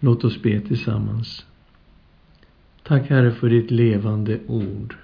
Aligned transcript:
Låt 0.00 0.24
oss 0.24 0.42
be 0.42 0.60
tillsammans. 0.60 1.46
Tack 2.82 3.10
Herre 3.10 3.32
för 3.32 3.50
ditt 3.50 3.70
levande 3.70 4.38
ord. 4.46 4.96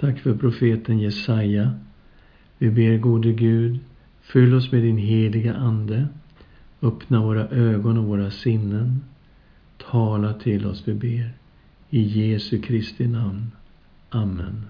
Tack 0.00 0.18
för 0.18 0.36
profeten 0.36 0.98
Jesaja. 0.98 1.72
Vi 2.58 2.70
ber 2.70 2.98
gode 2.98 3.32
Gud, 3.32 3.78
fyll 4.22 4.54
oss 4.54 4.72
med 4.72 4.82
din 4.82 4.98
heliga 4.98 5.54
Ande. 5.54 6.08
Öppna 6.82 7.22
våra 7.22 7.48
ögon 7.48 7.98
och 7.98 8.04
våra 8.04 8.30
sinnen. 8.30 9.00
Tala 9.90 10.34
till 10.34 10.66
oss, 10.66 10.82
vi 10.88 10.94
ber. 10.94 11.32
I 11.90 12.00
Jesu 12.00 12.60
Kristi 12.60 13.06
namn. 13.06 13.50
Amen. 14.10 14.66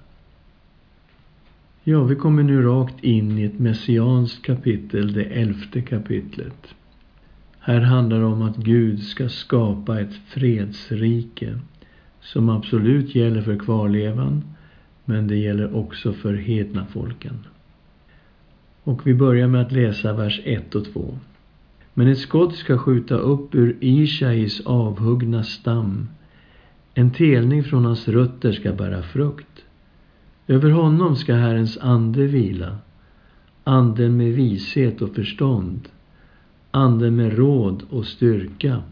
Ja, 1.85 2.05
vi 2.05 2.15
kommer 2.15 2.43
nu 2.43 2.63
rakt 2.63 3.05
in 3.05 3.39
i 3.39 3.45
ett 3.45 3.59
messianskt 3.59 4.43
kapitel, 4.43 5.13
det 5.13 5.25
elfte 5.25 5.83
kapitlet. 5.83 6.75
Här 7.65 7.81
handlar 7.81 8.19
det 8.19 8.25
om 8.25 8.43
att 8.43 8.57
Gud 8.57 9.03
ska 9.03 9.29
skapa 9.29 10.01
ett 10.01 10.15
fredsrike 10.27 11.59
som 12.21 12.49
absolut 12.49 13.15
gäller 13.15 13.43
för 13.43 13.59
kvarlevan, 13.59 14.45
men 15.05 15.29
det 15.29 15.37
gäller 15.37 15.77
också 15.77 16.13
för 16.13 16.35
hedna 16.35 16.87
folken. 16.87 17.39
Och 18.83 19.07
vi 19.07 19.15
börjar 19.15 19.49
med 19.49 19.63
att 19.63 19.73
läsa 19.73 20.13
vers 20.13 20.41
1 20.45 20.75
och 20.75 20.85
2. 20.93 21.19
Men 21.95 22.09
ett 22.09 22.19
skott 22.19 22.57
ska 22.57 22.79
skjuta 22.79 23.15
upp 23.15 23.55
ur 23.55 23.77
Ishais 23.81 24.61
avhuggna 24.61 25.43
stam. 25.43 26.09
En 26.95 27.11
telning 27.11 27.65
från 27.65 27.85
hans 27.85 28.09
rötter 28.09 28.53
ska 28.53 28.73
bära 28.73 29.03
frukt. 29.03 29.65
Över 30.47 30.71
honom 30.71 31.17
ska 31.17 31.35
Herrens 31.35 31.79
ande 31.79 32.27
vila, 32.27 32.79
anden 33.65 34.17
med 34.17 34.33
vishet 34.33 35.03
och 35.03 35.15
förstånd, 35.15 35.89
Ande 36.75 37.11
med 37.11 37.37
råd 37.39 37.83
och 37.91 38.07
styrka, 38.07 38.83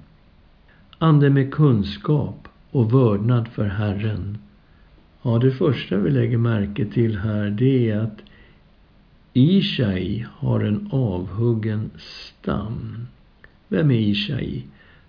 Ande 0.99 1.31
med 1.31 1.55
kunskap 1.55 2.49
och 2.71 2.93
vördnad 2.93 3.49
för 3.49 3.65
Herren. 3.65 4.39
Ja, 5.23 5.39
det 5.39 5.51
första 5.51 5.97
vi 5.97 6.11
lägger 6.11 6.39
märke 6.39 6.85
till 6.85 7.19
här, 7.19 7.51
det 7.51 7.91
är 7.91 7.99
att 7.99 8.23
Ishai 9.33 10.27
har 10.33 10.61
en 10.61 10.89
avhuggen 10.93 11.91
stam. 11.99 13.07
Vem 13.69 13.91
är 13.91 13.99
Ishai? 13.99 14.65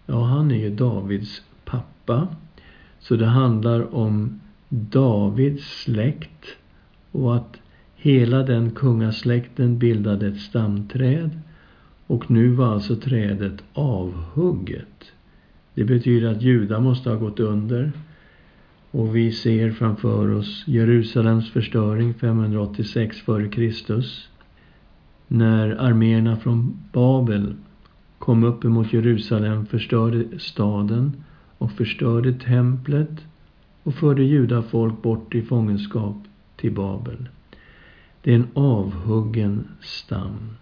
Ja, 0.05 0.23
han 0.23 0.51
är 0.51 0.55
ju 0.55 0.75
Davids 0.75 1.41
pappa. 1.65 2.27
Så 2.99 3.15
det 3.15 3.25
handlar 3.25 3.95
om 3.95 4.39
Davids 4.69 5.83
släkt 5.83 6.45
och 7.11 7.35
att 7.35 7.57
hela 7.95 8.43
den 8.43 8.71
kungasläkten 8.71 9.79
bildade 9.79 10.27
ett 10.27 10.41
stamträd 10.41 11.39
och 12.11 12.31
nu 12.31 12.49
var 12.49 12.73
alltså 12.73 12.95
trädet 12.95 13.63
avhugget. 13.73 15.11
Det 15.73 15.83
betyder 15.83 16.31
att 16.31 16.41
Juda 16.41 16.79
måste 16.79 17.09
ha 17.09 17.17
gått 17.17 17.39
under 17.39 17.91
och 18.91 19.15
vi 19.15 19.31
ser 19.31 19.71
framför 19.71 20.35
oss 20.35 20.63
Jerusalems 20.67 21.51
förstöring 21.51 22.13
586 22.13 23.17
f.Kr. 23.27 24.05
När 25.27 25.69
arméerna 25.69 26.35
från 26.35 26.79
Babel 26.93 27.53
kom 28.19 28.43
upp 28.43 28.65
emot 28.65 28.93
Jerusalem, 28.93 29.65
förstörde 29.65 30.39
staden 30.39 31.23
och 31.57 31.71
förstörde 31.71 32.33
templet 32.33 33.25
och 33.83 33.95
förde 33.95 34.23
judafolk 34.23 35.01
bort 35.01 35.35
i 35.35 35.41
fångenskap 35.41 36.17
till 36.55 36.71
Babel. 36.71 37.29
Det 38.21 38.31
är 38.31 38.35
en 38.35 38.47
avhuggen 38.53 39.67
stam. 39.81 40.60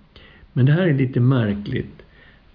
Men 0.60 0.66
det 0.66 0.72
här 0.72 0.88
är 0.88 0.94
lite 0.94 1.20
märkligt. 1.20 2.02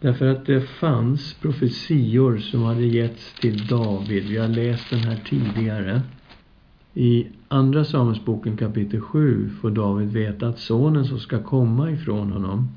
Därför 0.00 0.26
att 0.26 0.46
det 0.46 0.60
fanns 0.60 1.34
profetior 1.34 2.38
som 2.38 2.62
hade 2.62 2.86
getts 2.86 3.34
till 3.40 3.66
David. 3.66 4.24
Vi 4.28 4.36
har 4.36 4.48
läst 4.48 4.90
den 4.90 4.98
här 4.98 5.16
tidigare. 5.24 6.02
I 6.94 7.26
Andra 7.48 7.84
Samuelsboken 7.84 8.56
kapitel 8.56 9.00
7 9.00 9.50
får 9.60 9.70
David 9.70 10.12
veta 10.12 10.48
att 10.48 10.58
sonen 10.58 11.04
som 11.04 11.18
ska 11.18 11.42
komma 11.42 11.90
ifrån 11.90 12.32
honom 12.32 12.68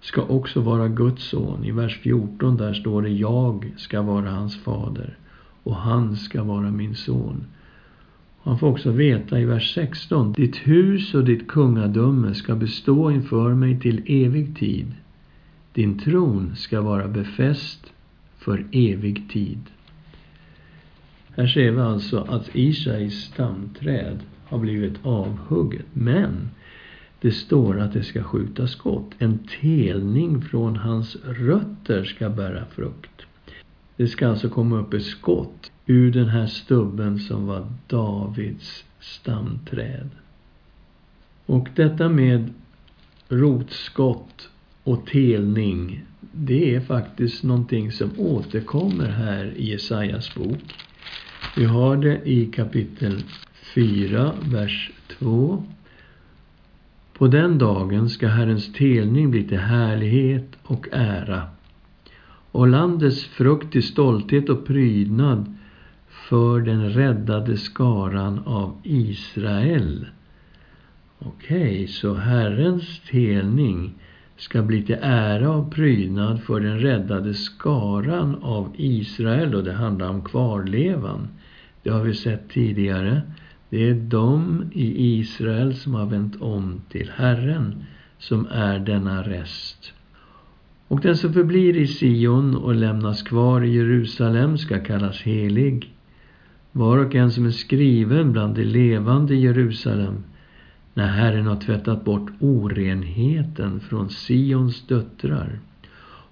ska 0.00 0.22
också 0.22 0.60
vara 0.60 0.88
Guds 0.88 1.24
son. 1.24 1.64
I 1.64 1.70
vers 1.70 2.00
14 2.02 2.56
där 2.56 2.74
står 2.74 3.02
det 3.02 3.10
Jag 3.10 3.72
ska 3.76 4.02
vara 4.02 4.30
hans 4.30 4.56
fader 4.56 5.16
och 5.62 5.76
han 5.76 6.16
ska 6.16 6.42
vara 6.42 6.70
min 6.70 6.94
son. 6.94 7.44
Han 8.44 8.58
får 8.58 8.66
också 8.66 8.90
veta 8.90 9.40
i 9.40 9.44
vers 9.44 9.74
16 9.74 10.32
Ditt 10.32 10.56
hus 10.56 11.14
och 11.14 11.24
ditt 11.24 11.48
kungadöme 11.48 12.34
ska 12.34 12.54
bestå 12.54 13.10
inför 13.10 13.54
mig 13.54 13.80
till 13.80 14.02
evig 14.06 14.58
tid. 14.58 14.92
Din 15.72 15.98
tron 15.98 16.56
ska 16.56 16.80
vara 16.80 17.08
befäst 17.08 17.92
för 18.38 18.66
evig 18.72 19.30
tid. 19.30 19.60
Här 21.36 21.46
ser 21.46 21.70
vi 21.70 21.80
alltså 21.80 22.20
att 22.20 22.56
Isais 22.56 23.24
stamträd 23.24 24.18
har 24.44 24.58
blivit 24.58 24.94
avhugget. 25.02 25.86
Men 25.92 26.50
det 27.20 27.32
står 27.32 27.80
att 27.80 27.92
det 27.92 28.02
ska 28.02 28.22
skjuta 28.22 28.66
skott. 28.66 29.10
En 29.18 29.38
telning 29.60 30.42
från 30.42 30.76
hans 30.76 31.16
rötter 31.24 32.04
ska 32.04 32.30
bära 32.30 32.64
frukt. 32.64 33.22
Det 33.96 34.08
ska 34.08 34.28
alltså 34.28 34.48
komma 34.48 34.78
upp 34.78 34.94
ett 34.94 35.04
skott 35.04 35.71
ur 35.86 36.12
den 36.12 36.28
här 36.28 36.46
stubben 36.46 37.18
som 37.18 37.46
var 37.46 37.66
Davids 37.86 38.84
stamträd. 39.00 40.08
Och 41.46 41.68
detta 41.74 42.08
med 42.08 42.52
rotskott 43.28 44.48
och 44.84 45.06
telning, 45.06 46.02
det 46.32 46.74
är 46.74 46.80
faktiskt 46.80 47.42
någonting 47.42 47.92
som 47.92 48.10
återkommer 48.18 49.08
här 49.08 49.52
i 49.56 49.70
Jesajas 49.70 50.34
bok. 50.34 50.74
Vi 51.56 51.64
har 51.64 51.96
det 51.96 52.20
i 52.24 52.46
kapitel 52.46 53.22
4, 53.74 54.32
vers 54.42 54.90
2. 55.18 55.64
På 57.12 57.26
den 57.26 57.58
dagen 57.58 58.10
ska 58.10 58.28
Herrens 58.28 58.72
telning 58.72 59.30
bli 59.30 59.44
till 59.44 59.58
härlighet 59.58 60.48
och 60.62 60.88
ära 60.92 61.42
och 62.52 62.68
landets 62.68 63.24
frukt 63.24 63.72
till 63.72 63.82
stolthet 63.82 64.48
och 64.48 64.66
prydnad 64.66 65.54
för 66.28 66.60
den 66.60 66.90
räddade 66.90 67.56
skaran 67.56 68.38
av 68.38 68.76
Israel. 68.82 70.06
Okej, 71.18 71.62
okay, 71.62 71.86
så 71.86 72.14
Herrens 72.14 73.00
telning 73.10 73.94
ska 74.36 74.62
bli 74.62 74.82
till 74.82 74.98
ära 75.00 75.50
och 75.50 75.72
prydnad 75.72 76.42
för 76.42 76.60
den 76.60 76.78
räddade 76.78 77.34
skaran 77.34 78.34
av 78.42 78.72
Israel 78.76 79.54
och 79.54 79.64
det 79.64 79.72
handlar 79.72 80.08
om 80.08 80.24
kvarlevan. 80.24 81.28
Det 81.82 81.90
har 81.90 82.02
vi 82.02 82.14
sett 82.14 82.50
tidigare. 82.50 83.22
Det 83.68 83.88
är 83.88 83.94
de 83.94 84.64
i 84.72 85.18
Israel 85.18 85.74
som 85.74 85.94
har 85.94 86.06
vänt 86.06 86.42
om 86.42 86.80
till 86.88 87.10
Herren 87.16 87.84
som 88.18 88.46
är 88.50 88.78
denna 88.78 89.22
rest. 89.22 89.92
Och 90.88 91.00
den 91.00 91.16
som 91.16 91.32
förblir 91.32 91.76
i 91.76 91.86
Sion 91.86 92.56
och 92.56 92.74
lämnas 92.74 93.22
kvar 93.22 93.64
i 93.64 93.74
Jerusalem 93.76 94.58
ska 94.58 94.78
kallas 94.78 95.22
helig. 95.22 95.91
Var 96.72 96.98
och 96.98 97.14
en 97.14 97.32
som 97.32 97.46
är 97.46 97.50
skriven 97.50 98.32
bland 98.32 98.54
de 98.54 98.64
levande 98.64 99.34
i 99.34 99.40
Jerusalem 99.40 100.24
när 100.94 101.06
Herren 101.06 101.46
har 101.46 101.56
tvättat 101.56 102.04
bort 102.04 102.30
orenheten 102.40 103.80
från 103.80 104.08
Sions 104.08 104.86
döttrar 104.86 105.58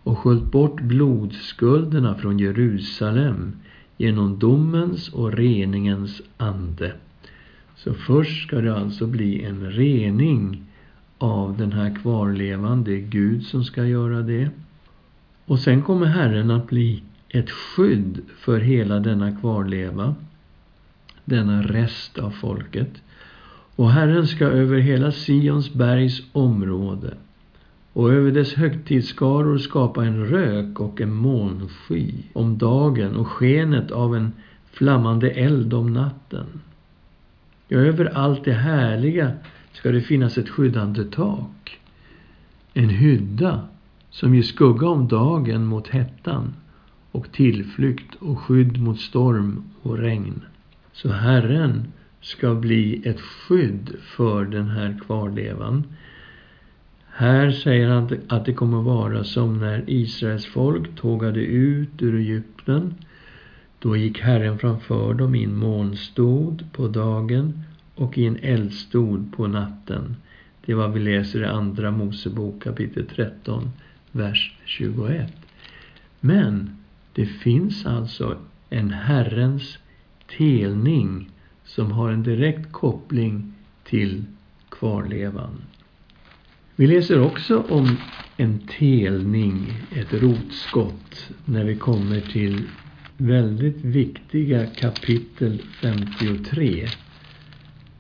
och 0.03 0.19
sköljt 0.19 0.45
bort 0.45 0.81
blodskulderna 0.81 2.15
från 2.15 2.39
Jerusalem 2.39 3.53
genom 3.97 4.39
domens 4.39 5.09
och 5.09 5.33
reningens 5.33 6.23
ande. 6.37 6.93
Så 7.77 7.95
först 7.95 8.47
ska 8.47 8.61
det 8.61 8.77
alltså 8.77 9.07
bli 9.07 9.45
en 9.45 9.71
rening 9.71 10.63
av 11.19 11.57
den 11.59 11.73
här 11.73 11.97
kvarlevande. 12.03 12.91
Det 12.91 12.97
är 12.97 13.07
Gud 13.07 13.43
som 13.43 13.65
ska 13.65 13.85
göra 13.85 14.23
det. 14.23 14.51
Och 15.47 15.59
sen 15.59 15.83
kommer 15.83 16.07
Herren 16.07 16.51
att 16.51 16.69
bli 16.69 17.03
ett 17.29 17.51
skydd 17.51 18.21
för 18.39 18.61
hela 18.61 19.01
denna 19.01 19.37
kvarleva, 19.37 20.15
denna 21.31 21.63
rest 21.63 22.19
av 22.19 22.31
folket. 22.31 23.03
Och 23.77 23.91
Herren 23.91 24.27
ska 24.27 24.45
över 24.45 24.79
hela 24.79 25.13
Sions 25.13 25.73
bergs 25.73 26.23
område 26.33 27.15
och 27.93 28.13
över 28.13 28.31
dess 28.31 28.55
högtidsskaror 28.55 29.59
skapa 29.59 30.05
en 30.05 30.27
rök 30.27 30.81
och 30.81 31.01
en 31.01 31.13
månsky 31.13 32.13
om 32.33 32.59
dagen 32.59 33.17
och 33.17 33.29
skenet 33.29 33.91
av 33.91 34.17
en 34.17 34.33
flammande 34.73 35.31
eld 35.31 35.75
om 35.75 35.93
natten. 35.93 36.47
Ja, 37.69 37.79
över 37.79 38.05
allt 38.05 38.45
det 38.45 38.53
härliga 38.53 39.33
ska 39.73 39.93
det 39.93 40.01
finnas 40.01 40.39
ett 40.39 40.49
skyddande 40.49 41.05
tak. 41.05 41.79
En 42.75 42.89
hydda 42.89 43.61
som 44.11 44.35
ger 44.35 44.43
skugga 44.43 44.89
om 44.89 45.09
dagen 45.09 45.67
mot 45.67 45.89
hettan 45.89 46.55
och 47.13 47.33
tillflykt 47.33 48.15
och 48.15 48.39
skydd 48.41 48.81
mot 48.81 49.01
storm 49.01 49.63
och 49.83 49.99
regn. 49.99 50.43
Så 51.03 51.09
Herren 51.09 51.93
ska 52.21 52.55
bli 52.55 53.03
ett 53.05 53.21
skydd 53.21 53.91
för 54.01 54.45
den 54.45 54.69
här 54.69 54.99
kvarlevan. 55.07 55.85
Här 57.09 57.51
säger 57.51 57.89
han 57.89 58.19
att 58.29 58.45
det 58.45 58.53
kommer 58.53 58.83
vara 58.83 59.25
som 59.25 59.59
när 59.59 59.85
Israels 59.87 60.47
folk 60.47 60.97
tågade 60.97 61.41
ut 61.41 62.03
ur 62.03 62.15
Egypten. 62.15 62.95
Då 63.79 63.97
gick 63.97 64.21
Herren 64.21 64.59
framför 64.59 65.15
dem 65.15 65.35
i 65.35 65.45
en 65.45 65.57
molnstod 65.57 66.65
på 66.73 66.89
dagen 66.89 67.63
och 67.95 68.19
i 68.19 68.27
en 68.27 68.37
eldstod 68.37 69.37
på 69.37 69.47
natten. 69.47 70.17
Det 70.65 70.73
är 70.73 70.77
vad 70.77 70.93
vi 70.93 71.01
läser 71.01 71.43
i 71.43 71.47
Andra 71.47 71.91
Mosebok 71.91 72.63
kapitel 72.63 73.07
13, 73.07 73.71
vers 74.13 74.55
21. 74.65 75.33
Men 76.21 76.77
det 77.13 77.27
finns 77.27 77.87
alltså 77.87 78.37
en 78.71 78.91
Herrens 78.91 79.79
telning 80.39 81.31
som 81.65 81.93
har 81.93 82.11
en 82.11 82.23
direkt 82.23 82.73
koppling 82.73 83.53
till 83.85 84.25
kvarlevan. 84.69 85.63
Vi 86.77 86.87
läser 86.87 87.21
också 87.21 87.65
om 87.69 87.97
en 88.37 88.59
telning, 88.79 89.73
ett 89.97 90.13
rotskott, 90.13 91.31
när 91.45 91.65
vi 91.65 91.77
kommer 91.77 92.21
till 92.21 92.63
väldigt 93.17 93.85
viktiga 93.85 94.67
kapitel 94.67 95.63
53. 95.81 96.89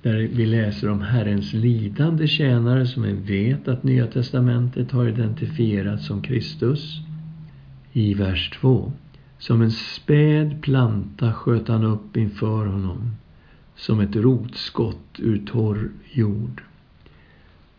Där 0.03 0.17
vi 0.17 0.47
läser 0.47 0.91
om 0.91 1.01
Herrens 1.01 1.53
lidande 1.53 2.29
tjänare 2.29 2.87
som 2.87 3.03
vi 3.03 3.13
vet 3.13 3.69
att 3.69 3.83
Nya 3.83 4.07
Testamentet 4.07 4.91
har 4.91 5.09
identifierat 5.09 6.03
som 6.03 6.23
Kristus. 6.23 6.97
I 7.93 8.15
vers 8.15 8.51
2. 8.61 8.93
Som 9.41 9.63
en 9.63 9.71
späd 9.71 10.63
planta 10.63 11.33
sköt 11.33 11.69
han 11.69 11.85
upp 11.85 12.17
inför 12.17 12.67
honom, 12.67 13.17
som 13.77 14.01
ett 14.01 14.17
rotskott 14.17 15.19
ur 15.19 15.47
torr 15.47 15.91
jord. 16.13 16.63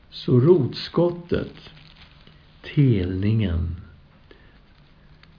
Så 0.10 0.40
rotskottet, 0.40 1.69
telningen, 2.75 3.75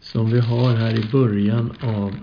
som 0.00 0.30
vi 0.30 0.40
har 0.40 0.76
här 0.76 0.98
i 0.98 1.10
början 1.12 1.72
av 1.80 2.16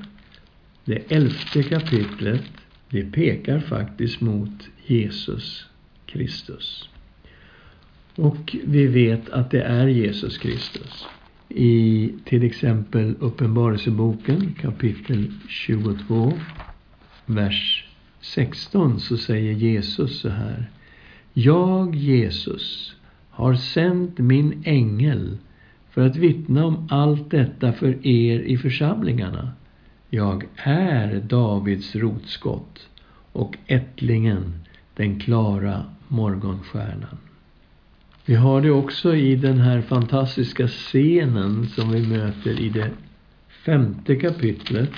det 0.85 1.11
elfte 1.11 1.63
kapitlet, 1.63 2.45
det 2.89 3.11
pekar 3.11 3.59
faktiskt 3.59 4.21
mot 4.21 4.69
Jesus 4.85 5.65
Kristus. 6.05 6.89
Och 8.15 8.55
vi 8.63 8.87
vet 8.87 9.29
att 9.29 9.51
det 9.51 9.61
är 9.61 9.87
Jesus 9.87 10.37
Kristus. 10.37 11.05
I 11.49 12.09
till 12.25 12.43
exempel 12.43 13.15
Uppenbarelseboken 13.19 14.53
kapitel 14.61 15.31
22, 15.47 16.33
vers 17.25 17.87
16 18.21 18.99
så 18.99 19.17
säger 19.17 19.53
Jesus 19.53 20.19
så 20.19 20.29
här. 20.29 20.69
Jag, 21.33 21.95
Jesus, 21.95 22.95
har 23.29 23.55
sänt 23.55 24.17
min 24.17 24.63
ängel 24.65 25.37
för 25.89 26.01
att 26.01 26.15
vittna 26.15 26.65
om 26.65 26.87
allt 26.91 27.31
detta 27.31 27.73
för 27.73 28.07
er 28.07 28.39
i 28.39 28.57
församlingarna. 28.57 29.51
Jag 30.09 30.45
är 30.55 31.21
Davids 31.21 31.95
rotskott 31.95 32.89
och 33.31 33.57
ättlingen, 33.67 34.53
den 34.93 35.19
klara 35.19 35.85
morgonstjärnan. 36.07 37.17
Vi 38.29 38.35
har 38.35 38.61
det 38.61 38.71
också 38.71 39.15
i 39.15 39.35
den 39.35 39.57
här 39.57 39.81
fantastiska 39.81 40.67
scenen 40.67 41.67
som 41.67 41.91
vi 41.91 42.07
möter 42.07 42.59
i 42.59 42.69
det 42.69 42.91
femte 43.65 44.15
kapitlet. 44.15 44.89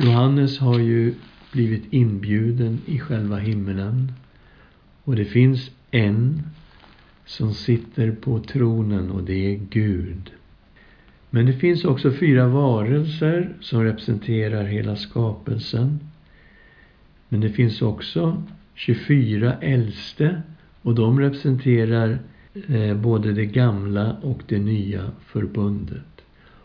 Johannes 0.00 0.58
har 0.58 0.78
ju 0.78 1.14
blivit 1.52 1.92
inbjuden 1.92 2.80
i 2.86 2.98
själva 2.98 3.36
himmelen. 3.36 4.12
Och 5.04 5.16
det 5.16 5.24
finns 5.24 5.70
en 5.90 6.42
som 7.24 7.54
sitter 7.54 8.12
på 8.12 8.40
tronen 8.40 9.10
och 9.10 9.22
det 9.22 9.54
är 9.54 9.60
Gud. 9.70 10.30
Men 11.30 11.46
det 11.46 11.52
finns 11.52 11.84
också 11.84 12.12
fyra 12.12 12.48
varelser 12.48 13.56
som 13.60 13.84
representerar 13.84 14.64
hela 14.64 14.96
skapelsen. 14.96 16.00
Men 17.28 17.40
det 17.40 17.50
finns 17.50 17.82
också 17.82 18.42
24 18.74 19.56
äldste 19.60 20.42
och 20.86 20.94
de 20.94 21.20
representerar 21.20 22.18
eh, 22.68 22.96
både 22.96 23.32
det 23.32 23.46
gamla 23.46 24.16
och 24.22 24.42
det 24.46 24.58
nya 24.58 25.10
förbundet. 25.26 26.22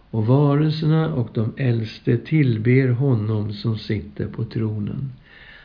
Och 0.09 0.25
varelserna 0.25 1.13
och 1.13 1.29
de 1.33 1.53
äldste 1.57 2.17
tillber 2.17 2.87
honom 2.87 3.53
som 3.53 3.77
sitter 3.77 4.27
på 4.27 4.43
tronen. 4.43 5.11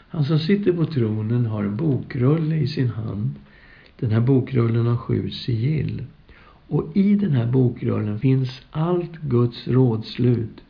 Han 0.08 0.24
som 0.24 0.38
sitter 0.38 0.72
på 0.72 0.84
tronen 0.84 1.46
har 1.46 1.64
en 1.64 1.76
bokrulle 1.76 2.56
i 2.56 2.66
sin 2.66 2.88
hand. 2.88 3.34
Den 3.98 4.10
här 4.10 4.20
bokrullen 4.20 4.86
har 4.86 4.96
sju 4.96 5.30
sigill. 5.30 6.04
Och 6.68 6.96
i 6.96 7.14
den 7.14 7.32
här 7.32 7.46
bokrullen 7.46 8.20
finns 8.20 8.62
allt 8.70 9.16
Guds 9.20 9.68
rådslut. 9.68 10.60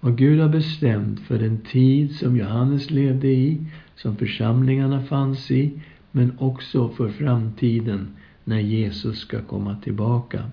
Vad 0.00 0.18
Gud 0.18 0.40
har 0.40 0.48
bestämt 0.48 1.20
för 1.20 1.38
den 1.38 1.58
tid 1.58 2.16
som 2.16 2.36
Johannes 2.36 2.90
levde 2.90 3.28
i, 3.28 3.66
som 3.96 4.16
församlingarna 4.16 5.02
fanns 5.02 5.50
i, 5.50 5.80
men 6.16 6.32
också 6.38 6.88
för 6.88 7.08
framtiden 7.08 8.08
när 8.44 8.58
Jesus 8.58 9.18
ska 9.18 9.42
komma 9.42 9.76
tillbaka. 9.82 10.44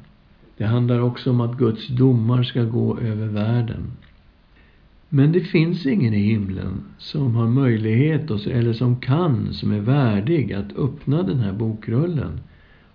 Det 0.58 0.66
handlar 0.66 1.00
också 1.00 1.30
om 1.30 1.42
att 1.42 1.58
Guds 1.58 1.88
domar 1.88 2.44
ska 2.44 2.64
gå 2.64 3.00
över 3.00 3.28
världen. 3.28 3.92
Men 5.10 5.32
det 5.32 5.40
finns 5.40 5.86
ingen 5.86 6.14
i 6.14 6.22
himlen 6.22 6.84
som 6.98 7.36
har 7.36 7.48
möjlighet, 7.48 8.32
eller 8.48 8.74
som 8.74 9.00
kan, 9.00 9.54
som 9.54 9.72
är 9.72 9.80
värdig 9.80 10.54
att 10.54 10.78
öppna 10.78 11.24
den 11.24 11.40
här 11.40 11.54
bokrullen. 11.54 12.40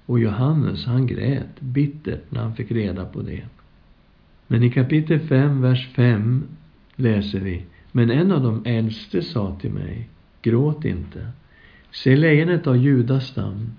Och 0.06 0.20
Johannes, 0.20 0.86
han 0.86 1.06
grät 1.06 1.60
bittert 1.60 2.30
när 2.30 2.40
han 2.40 2.54
fick 2.54 2.70
reda 2.70 3.04
på 3.04 3.22
det. 3.22 3.44
Men 4.46 4.62
i 4.62 4.70
kapitel 4.70 5.20
5, 5.20 5.60
vers 5.60 5.88
5 5.94 6.42
läser 6.96 7.40
vi. 7.40 7.64
Men 7.92 8.10
en 8.10 8.32
av 8.32 8.42
de 8.42 8.62
äldste 8.64 9.22
sa 9.22 9.56
till 9.60 9.72
mig, 9.72 10.08
gråt 10.42 10.84
inte. 10.84 11.28
Se 11.96 12.16
lejonet 12.16 12.66
av 12.66 12.76
Judas 12.76 13.26
stam, 13.26 13.72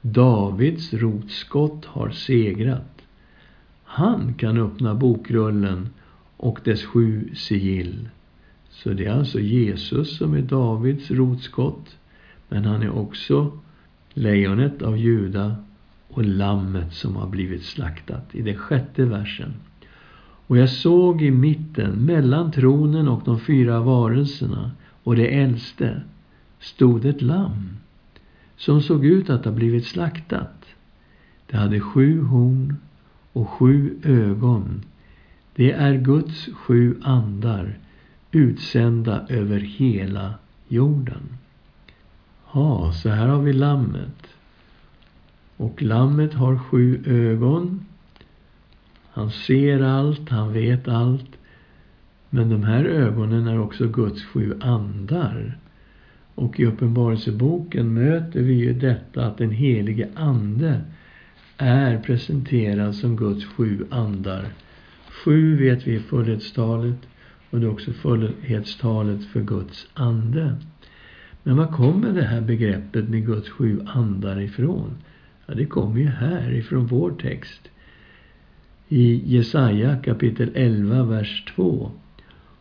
Davids 0.00 0.92
rotskott 0.92 1.84
har 1.84 2.10
segrat. 2.10 3.02
Han 3.84 4.34
kan 4.34 4.58
öppna 4.58 4.94
bokrullen 4.94 5.88
och 6.36 6.60
dess 6.64 6.84
sju 6.84 7.30
sigill. 7.34 8.08
Så 8.70 8.92
det 8.92 9.04
är 9.04 9.12
alltså 9.12 9.40
Jesus 9.40 10.16
som 10.16 10.34
är 10.34 10.42
Davids 10.42 11.10
rotskott, 11.10 11.96
men 12.48 12.64
han 12.64 12.82
är 12.82 12.90
också 12.90 13.58
lejonet 14.14 14.82
av 14.82 14.98
Juda 14.98 15.56
och 16.08 16.24
lammet 16.24 16.94
som 16.94 17.16
har 17.16 17.26
blivit 17.26 17.64
slaktat 17.64 18.34
i 18.34 18.42
den 18.42 18.56
sjätte 18.56 19.04
versen. 19.04 19.54
Och 20.46 20.56
jag 20.56 20.70
såg 20.70 21.22
i 21.22 21.30
mitten, 21.30 21.90
mellan 21.90 22.52
tronen 22.52 23.08
och 23.08 23.22
de 23.24 23.40
fyra 23.40 23.80
varelserna 23.80 24.70
och 25.02 25.16
det 25.16 25.40
äldste, 25.40 26.02
stod 26.60 27.04
ett 27.04 27.22
lamm 27.22 27.76
som 28.56 28.82
såg 28.82 29.04
ut 29.04 29.30
att 29.30 29.44
ha 29.44 29.52
blivit 29.52 29.86
slaktat. 29.86 30.64
Det 31.46 31.56
hade 31.56 31.80
sju 31.80 32.22
horn 32.22 32.76
och 33.32 33.48
sju 33.48 34.00
ögon 34.04 34.82
det 35.58 35.72
är 35.72 35.94
Guds 35.94 36.48
sju 36.54 37.00
andar 37.02 37.78
utsända 38.30 39.26
över 39.28 39.60
hela 39.60 40.34
jorden. 40.68 41.22
Ja, 42.52 42.92
så 42.92 43.08
här 43.08 43.26
har 43.26 43.42
vi 43.42 43.52
lammet. 43.52 44.26
Och 45.56 45.82
lammet 45.82 46.34
har 46.34 46.58
sju 46.58 47.02
ögon. 47.06 47.86
Han 49.10 49.30
ser 49.30 49.82
allt, 49.82 50.28
han 50.28 50.52
vet 50.52 50.88
allt. 50.88 51.36
Men 52.30 52.48
de 52.48 52.62
här 52.62 52.84
ögonen 52.84 53.46
är 53.46 53.60
också 53.60 53.88
Guds 53.88 54.24
sju 54.24 54.60
andar. 54.60 55.58
Och 56.38 56.60
i 56.60 56.66
Uppenbarelseboken 56.66 57.94
möter 57.94 58.40
vi 58.40 58.54
ju 58.54 58.72
detta 58.72 59.26
att 59.26 59.38
den 59.38 59.50
helige 59.50 60.08
Ande 60.14 60.80
är 61.56 61.98
presenterad 61.98 62.94
som 62.94 63.16
Guds 63.16 63.44
sju 63.44 63.86
andar 63.90 64.46
Sju 65.24 65.56
vet 65.56 65.86
vi 65.86 65.96
är 65.96 66.00
fullhetstalet 66.00 66.96
och 67.50 67.60
det 67.60 67.66
är 67.66 67.70
också 67.70 67.92
fullhetstalet 67.92 69.24
för 69.24 69.40
Guds 69.40 69.86
ande. 69.94 70.56
Men 71.42 71.56
var 71.56 71.66
kommer 71.66 72.12
det 72.12 72.24
här 72.24 72.40
begreppet 72.40 73.08
med 73.08 73.26
Guds 73.26 73.48
sju 73.48 73.80
andar 73.86 74.40
ifrån? 74.40 74.90
Ja, 75.46 75.54
det 75.54 75.66
kommer 75.66 76.00
ju 76.00 76.08
här 76.08 76.52
ifrån 76.52 76.86
vår 76.86 77.10
text. 77.10 77.68
I 78.88 79.34
Jesaja 79.34 79.96
kapitel 79.96 80.50
11, 80.54 81.02
vers 81.02 81.44
2. 81.56 81.90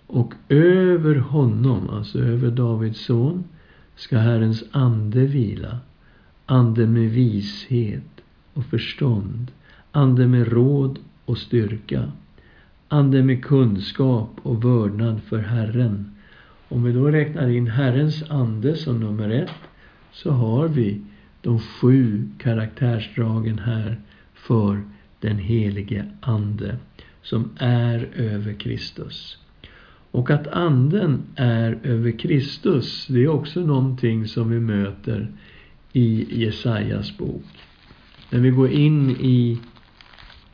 Och 0.07 0.33
över 0.49 1.15
honom, 1.15 1.89
alltså 1.89 2.19
över 2.19 2.51
Davids 2.51 3.05
son, 3.05 3.43
ska 3.97 4.17
Herrens 4.17 4.63
ande 4.71 5.19
vila. 5.19 5.79
Ande 6.45 6.87
med 6.87 7.09
vishet 7.11 8.21
och 8.53 8.65
förstånd. 8.65 9.51
Ande 9.91 10.27
med 10.27 10.47
råd 10.47 10.99
och 11.25 11.37
styrka 11.37 12.11
ande 12.87 13.23
med 13.23 13.45
kunskap 13.45 14.29
och 14.43 14.63
vördnad 14.63 15.21
för 15.23 15.39
Herren. 15.39 16.15
Om 16.69 16.83
vi 16.83 16.91
då 16.91 17.07
räknar 17.07 17.49
in 17.49 17.67
Herrens 17.67 18.23
ande 18.29 18.75
som 18.75 18.99
nummer 18.99 19.29
ett, 19.29 19.51
så 20.11 20.31
har 20.31 20.67
vi 20.67 21.01
de 21.41 21.59
sju 21.59 22.29
karaktärsdragen 22.37 23.59
här 23.59 24.01
för 24.33 24.81
den 25.19 25.37
helige 25.37 26.05
Ande 26.21 26.77
som 27.21 27.49
är 27.57 28.09
över 28.15 28.53
Kristus. 28.53 29.37
Och 30.11 30.29
att 30.29 30.47
anden 30.47 31.21
är 31.35 31.79
över 31.83 32.19
Kristus, 32.19 33.07
det 33.07 33.23
är 33.23 33.27
också 33.27 33.59
någonting 33.59 34.27
som 34.27 34.49
vi 34.49 34.59
möter 34.59 35.31
i 35.93 36.41
Jesajas 36.43 37.17
bok. 37.17 37.45
När 38.29 38.39
vi 38.39 38.49
går 38.49 38.71
in 38.71 39.09
i 39.09 39.59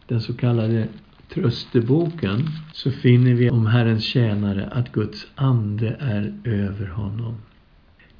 den 0.08 0.22
så 0.22 0.34
kallade 0.34 0.88
trösteboken 1.34 2.40
så 2.74 2.92
finner 2.92 3.34
vi 3.34 3.50
om 3.50 3.66
Herrens 3.66 4.04
tjänare 4.04 4.68
att 4.68 4.92
Guds 4.92 5.28
ande 5.36 5.96
är 6.00 6.34
över 6.44 6.88
honom. 6.88 7.36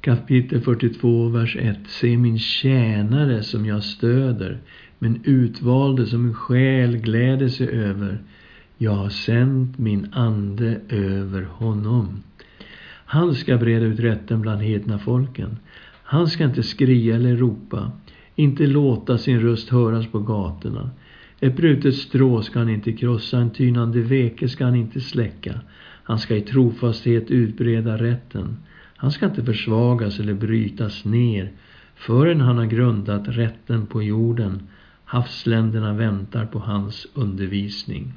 Kapitel 0.00 0.60
42, 0.60 1.28
vers 1.28 1.56
1. 1.56 1.78
Se 1.86 2.16
min 2.16 2.38
tjänare 2.38 3.42
som 3.42 3.66
jag 3.66 3.84
stöder, 3.84 4.58
men 4.98 5.20
utvalde 5.24 6.06
som 6.06 6.22
min 6.22 6.34
själ 6.34 6.96
gläder 6.96 7.48
sig 7.48 7.68
över. 7.68 8.22
Jag 8.78 8.92
har 8.92 9.08
sänt 9.08 9.78
min 9.78 10.08
ande 10.12 10.80
över 10.88 11.42
honom. 11.42 12.22
Han 13.04 13.34
ska 13.34 13.56
breda 13.56 13.86
ut 13.86 14.00
rätten 14.00 14.40
bland 14.40 14.62
hedna 14.62 14.98
folken. 14.98 15.56
Han 16.02 16.28
ska 16.28 16.44
inte 16.44 16.62
skria 16.62 17.14
eller 17.14 17.36
ropa, 17.36 17.92
inte 18.34 18.66
låta 18.66 19.18
sin 19.18 19.40
röst 19.40 19.68
höras 19.68 20.06
på 20.06 20.18
gatorna. 20.18 20.90
Ett 21.40 21.56
brutet 21.56 21.94
strå 21.94 22.42
ska 22.42 22.58
han 22.58 22.68
inte 22.68 22.92
krossa, 22.92 23.38
en 23.38 23.50
tynande 23.50 24.00
veke 24.00 24.48
ska 24.48 24.64
han 24.64 24.74
inte 24.74 25.00
släcka. 25.00 25.60
Han 26.04 26.18
ska 26.18 26.36
i 26.36 26.40
trofasthet 26.40 27.30
utbreda 27.30 27.96
rätten. 27.96 28.56
Han 28.96 29.10
ska 29.10 29.26
inte 29.26 29.44
försvagas 29.44 30.20
eller 30.20 30.34
brytas 30.34 31.04
ner 31.04 31.52
förrän 31.94 32.40
han 32.40 32.58
har 32.58 32.66
grundat 32.66 33.28
rätten 33.28 33.86
på 33.86 34.02
jorden. 34.02 34.68
Havsländerna 35.04 35.92
väntar 35.92 36.46
på 36.46 36.58
hans 36.58 37.06
undervisning. 37.14 38.12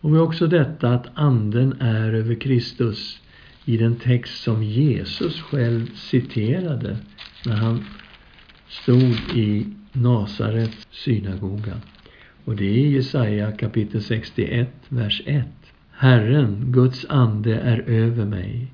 Och 0.00 0.12
vi 0.12 0.18
har 0.18 0.24
också 0.24 0.46
detta 0.46 0.88
att 0.88 1.06
anden 1.14 1.80
är 1.80 2.12
över 2.12 2.34
Kristus 2.34 3.20
i 3.64 3.76
den 3.76 3.96
text 3.96 4.42
som 4.42 4.62
Jesus 4.62 5.40
själv 5.40 5.94
citerade 5.94 6.96
när 7.46 7.56
han 7.56 7.84
stod 8.68 9.36
i 9.36 9.66
Nasarets 9.92 10.86
synagoga. 10.90 11.80
Och 12.44 12.56
det 12.56 12.64
är 12.64 12.88
Jesaja 12.88 13.52
kapitel 13.52 14.02
61, 14.02 14.68
vers 14.88 15.22
1. 15.26 15.46
Herren, 15.90 16.64
Guds 16.66 17.06
ande, 17.08 17.54
är 17.54 17.78
över 17.86 18.24
mig. 18.24 18.66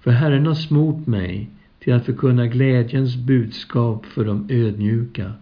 För 0.00 0.10
Herren 0.10 0.46
har 0.46 0.54
smort 0.54 1.06
mig 1.06 1.50
till 1.78 1.94
att 1.94 2.06
förkunna 2.06 2.46
glädjens 2.46 3.16
budskap 3.16 4.06
för 4.06 4.24
de 4.24 4.46
ödmjuka. 4.50 5.32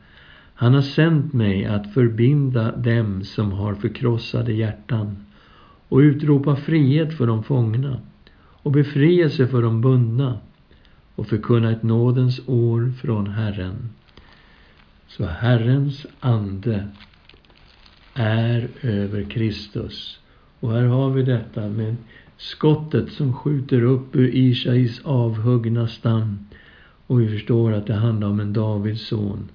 Han 0.65 0.75
har 0.75 0.83
sänt 0.83 1.33
mig 1.33 1.65
att 1.65 1.95
förbinda 1.95 2.77
dem 2.77 3.25
som 3.25 3.53
har 3.53 3.75
förkrossade 3.75 4.53
hjärtan 4.53 5.17
och 5.89 5.99
utropa 5.99 6.57
frihet 6.57 7.15
för 7.15 7.27
de 7.27 7.43
fångna 7.45 8.01
och 8.37 8.71
befrielse 8.73 9.47
för 9.47 9.63
de 9.63 9.81
bundna 9.81 10.39
och 11.15 11.27
förkunna 11.27 11.71
ett 11.71 11.83
nådens 11.83 12.41
år 12.47 12.93
från 13.03 13.27
Herren. 13.27 13.91
Så 15.07 15.27
Herrens 15.27 16.07
ande 16.21 16.89
är 18.15 18.69
över 18.83 19.23
Kristus. 19.23 20.21
Och 20.61 20.73
här 20.73 20.85
har 20.85 21.11
vi 21.11 21.23
detta 21.23 21.69
med 21.69 21.97
skottet 22.37 23.13
som 23.13 23.33
skjuter 23.33 23.83
upp 23.83 24.17
ur 24.17 24.35
Ishais 24.35 25.01
avhuggna 25.05 25.89
stam. 25.89 26.39
Och 27.07 27.21
vi 27.21 27.29
förstår 27.29 27.73
att 27.73 27.87
det 27.87 27.95
handlar 27.95 28.29
om 28.29 28.41
en 28.41 28.53
Davids 28.53 29.07
son. 29.07 29.49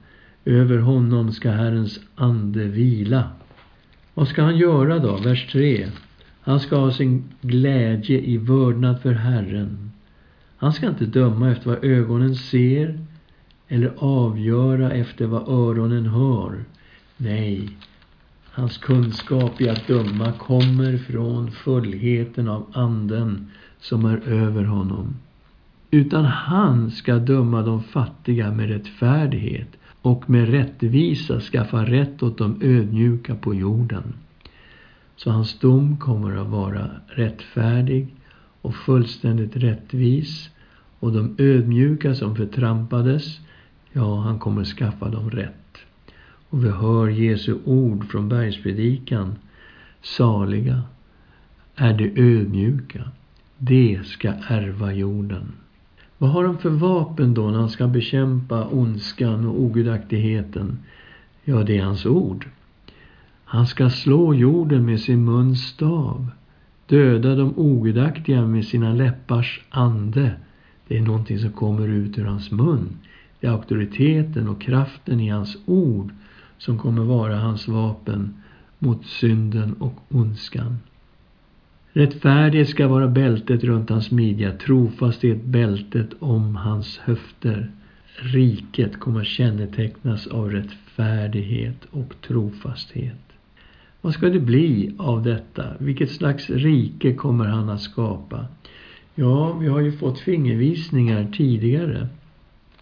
Över 0.49 0.77
honom 0.77 1.31
ska 1.31 1.51
Herrens 1.51 1.99
ande 2.15 2.63
vila. 2.63 3.23
Vad 4.13 4.27
ska 4.27 4.43
han 4.43 4.57
göra 4.57 4.99
då? 4.99 5.17
Vers 5.17 5.51
3. 5.51 5.87
Han 6.41 6.59
ska 6.59 6.75
ha 6.75 6.91
sin 6.91 7.23
glädje 7.41 8.19
i 8.19 8.37
vördnad 8.37 9.01
för 9.01 9.13
Herren. 9.13 9.91
Han 10.57 10.73
ska 10.73 10.87
inte 10.87 11.05
döma 11.05 11.51
efter 11.51 11.69
vad 11.69 11.83
ögonen 11.83 12.35
ser 12.35 12.99
eller 13.67 13.93
avgöra 13.97 14.91
efter 14.91 15.25
vad 15.25 15.49
öronen 15.49 16.05
hör. 16.05 16.63
Nej, 17.17 17.69
Hans 18.51 18.77
kunskap 18.77 19.61
i 19.61 19.69
att 19.69 19.87
döma 19.87 20.31
kommer 20.31 20.97
från 20.97 21.51
fullheten 21.51 22.47
av 22.47 22.65
anden 22.73 23.51
som 23.79 24.05
är 24.05 24.17
över 24.27 24.63
honom. 24.63 25.15
Utan 25.91 26.25
han 26.25 26.91
ska 26.91 27.15
döma 27.15 27.61
de 27.61 27.83
fattiga 27.83 28.51
med 28.51 28.69
rättfärdighet 28.69 29.78
och 30.01 30.29
med 30.29 30.49
rättvisa 30.49 31.39
skaffa 31.39 31.85
rätt 31.85 32.23
åt 32.23 32.37
de 32.37 32.61
ödmjuka 32.61 33.35
på 33.35 33.55
jorden. 33.55 34.13
Så 35.15 35.31
hans 35.31 35.59
dom 35.59 35.97
kommer 35.97 36.35
att 36.35 36.47
vara 36.47 36.89
rättfärdig 37.07 38.15
och 38.61 38.75
fullständigt 38.75 39.55
rättvis 39.55 40.49
och 40.99 41.11
de 41.11 41.35
ödmjuka 41.37 42.15
som 42.15 42.35
förtrampades, 42.35 43.39
ja, 43.91 44.15
han 44.15 44.39
kommer 44.39 44.65
skaffa 44.65 45.09
dem 45.09 45.29
rätt. 45.31 45.77
Och 46.49 46.65
vi 46.65 46.69
hör 46.69 47.07
Jesu 47.07 47.57
ord 47.65 48.11
från 48.11 48.29
bergspredikan. 48.29 49.35
Saliga 50.01 50.81
är 51.75 51.93
de 51.93 52.13
ödmjuka. 52.15 53.11
De 53.57 54.03
ska 54.03 54.33
ärva 54.47 54.93
jorden. 54.93 55.51
Vad 56.21 56.29
har 56.29 56.45
han 56.45 56.57
för 56.57 56.69
vapen 56.69 57.33
då 57.33 57.49
när 57.49 57.59
han 57.59 57.69
ska 57.69 57.87
bekämpa 57.87 58.67
ondskan 58.67 59.45
och 59.47 59.61
ogudaktigheten? 59.61 60.79
Ja, 61.43 61.63
det 61.63 61.77
är 61.77 61.83
hans 61.83 62.05
ord. 62.05 62.47
Han 63.43 63.67
ska 63.67 63.89
slå 63.89 64.33
jorden 64.33 64.85
med 64.85 64.99
sin 64.99 65.25
muns 65.25 65.67
stav, 65.67 66.27
döda 66.87 67.35
de 67.35 67.53
ogudaktiga 67.57 68.45
med 68.45 68.65
sina 68.65 68.93
läppars 68.93 69.61
ande. 69.69 70.31
Det 70.87 70.97
är 70.97 71.01
någonting 71.01 71.39
som 71.39 71.51
kommer 71.51 71.87
ut 71.87 72.17
ur 72.17 72.25
hans 72.25 72.51
mun. 72.51 72.97
Det 73.39 73.47
är 73.47 73.51
auktoriteten 73.51 74.47
och 74.47 74.61
kraften 74.61 75.19
i 75.19 75.29
hans 75.29 75.57
ord 75.65 76.11
som 76.57 76.77
kommer 76.77 77.03
vara 77.03 77.35
hans 77.35 77.67
vapen 77.67 78.33
mot 78.79 79.05
synden 79.05 79.73
och 79.73 79.95
ondskan. 80.09 80.77
Rättfärdighet 81.93 82.69
ska 82.69 82.87
vara 82.87 83.07
bältet 83.07 83.63
runt 83.63 83.89
hans 83.89 84.11
midja, 84.11 84.51
trofasthet 84.51 85.43
bältet 85.43 86.09
om 86.19 86.55
hans 86.55 86.97
höfter. 86.97 87.71
Riket 88.15 88.99
kommer 88.99 89.23
kännetecknas 89.23 90.27
av 90.27 90.51
rättfärdighet 90.51 91.85
och 91.91 92.13
trofasthet. 92.27 93.29
Vad 94.01 94.13
ska 94.13 94.29
det 94.29 94.39
bli 94.39 94.95
av 94.97 95.23
detta? 95.23 95.63
Vilket 95.79 96.11
slags 96.11 96.49
rike 96.49 97.13
kommer 97.13 97.45
han 97.45 97.69
att 97.69 97.81
skapa? 97.81 98.45
Ja, 99.15 99.53
vi 99.53 99.67
har 99.67 99.79
ju 99.79 99.91
fått 99.91 100.19
fingervisningar 100.19 101.27
tidigare. 101.33 102.07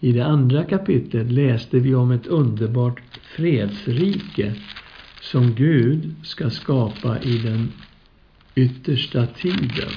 I 0.00 0.12
det 0.12 0.26
andra 0.26 0.64
kapitlet 0.64 1.32
läste 1.32 1.78
vi 1.78 1.94
om 1.94 2.10
ett 2.10 2.26
underbart 2.26 3.00
fredsrike 3.36 4.54
som 5.20 5.54
Gud 5.54 6.14
ska 6.22 6.50
skapa 6.50 7.18
i 7.22 7.38
den 7.38 7.68
yttersta 8.58 9.26
tiden. 9.26 9.90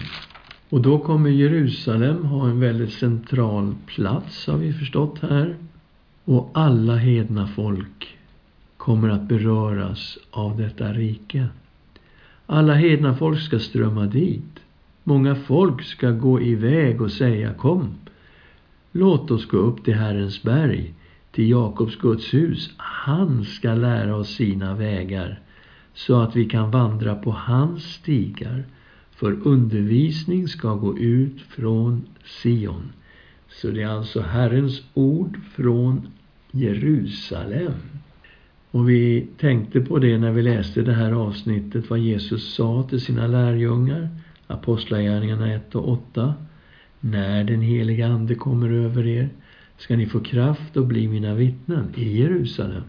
Och 0.69 0.81
då 0.81 0.99
kommer 0.99 1.29
Jerusalem 1.29 2.25
ha 2.25 2.49
en 2.49 2.59
väldigt 2.59 2.93
central 2.93 3.75
plats, 3.85 4.47
har 4.47 4.57
vi 4.57 4.73
förstått 4.73 5.19
här. 5.21 5.55
Och 6.25 6.51
alla 6.53 6.95
hedna 6.95 7.47
folk 7.47 8.17
kommer 8.77 9.09
att 9.09 9.27
beröras 9.27 10.17
av 10.31 10.57
detta 10.57 10.93
rike. 10.93 11.47
Alla 12.45 12.73
hedna 12.73 13.15
folk 13.15 13.41
ska 13.41 13.59
strömma 13.59 14.05
dit. 14.05 14.59
Många 15.03 15.35
folk 15.35 15.83
ska 15.83 16.11
gå 16.11 16.41
iväg 16.41 17.01
och 17.01 17.11
säga 17.11 17.53
kom, 17.53 17.95
låt 18.91 19.31
oss 19.31 19.45
gå 19.45 19.57
upp 19.57 19.85
till 19.85 19.95
Herrens 19.95 20.43
berg 20.43 20.93
till 21.31 21.49
Jakobs 21.49 21.95
Guds 21.95 22.33
hus. 22.33 22.69
Han 22.77 23.45
ska 23.45 23.73
lära 23.73 24.15
oss 24.15 24.29
sina 24.29 24.75
vägar 24.75 25.39
så 25.93 26.21
att 26.21 26.36
vi 26.36 26.45
kan 26.45 26.71
vandra 26.71 27.15
på 27.15 27.31
hans 27.31 27.83
stigar. 27.83 28.63
För 29.12 29.48
undervisning 29.48 30.48
ska 30.48 30.74
gå 30.74 30.98
ut 30.98 31.41
från 31.41 32.03
Sion. 32.24 32.91
Så 33.50 33.67
det 33.67 33.81
är 33.81 33.88
alltså 33.88 34.21
Herrens 34.21 34.81
ord 34.93 35.39
från 35.55 36.07
Jerusalem. 36.51 37.74
Och 38.71 38.89
vi 38.89 39.27
tänkte 39.38 39.81
på 39.81 40.00
det 40.00 40.17
när 40.17 40.31
vi 40.31 40.41
läste 40.41 40.81
det 40.81 40.93
här 40.93 41.12
avsnittet, 41.12 41.89
vad 41.89 42.00
Jesus 42.00 42.53
sa 42.53 42.83
till 42.89 43.01
sina 43.01 43.27
lärjungar, 43.27 44.10
Apostlagärningarna 44.48 45.53
1 45.53 45.75
och 45.75 45.89
8. 45.89 46.33
När 47.00 47.43
den 47.43 47.62
heliga 47.62 48.07
Ande 48.07 48.36
kommer 48.36 48.69
över 48.69 49.07
er 49.07 49.29
ska 49.77 49.95
ni 49.95 50.05
få 50.05 50.19
kraft 50.19 50.77
att 50.77 50.86
bli 50.86 51.07
mina 51.07 51.33
vittnen 51.33 51.93
i 51.95 52.19
Jerusalem, 52.19 52.83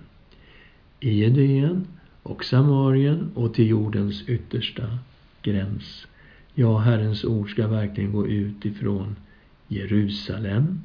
i 1.00 1.10
Judeen 1.10 1.86
och 2.22 2.44
Samarien 2.44 3.30
och 3.34 3.54
till 3.54 3.68
jordens 3.68 4.28
yttersta 4.28 4.98
gräns. 5.42 6.06
Ja, 6.54 6.78
Herrens 6.78 7.24
ord 7.24 7.50
ska 7.50 7.66
verkligen 7.66 8.12
gå 8.12 8.26
ut 8.26 8.64
ifrån 8.64 9.16
Jerusalem. 9.68 10.80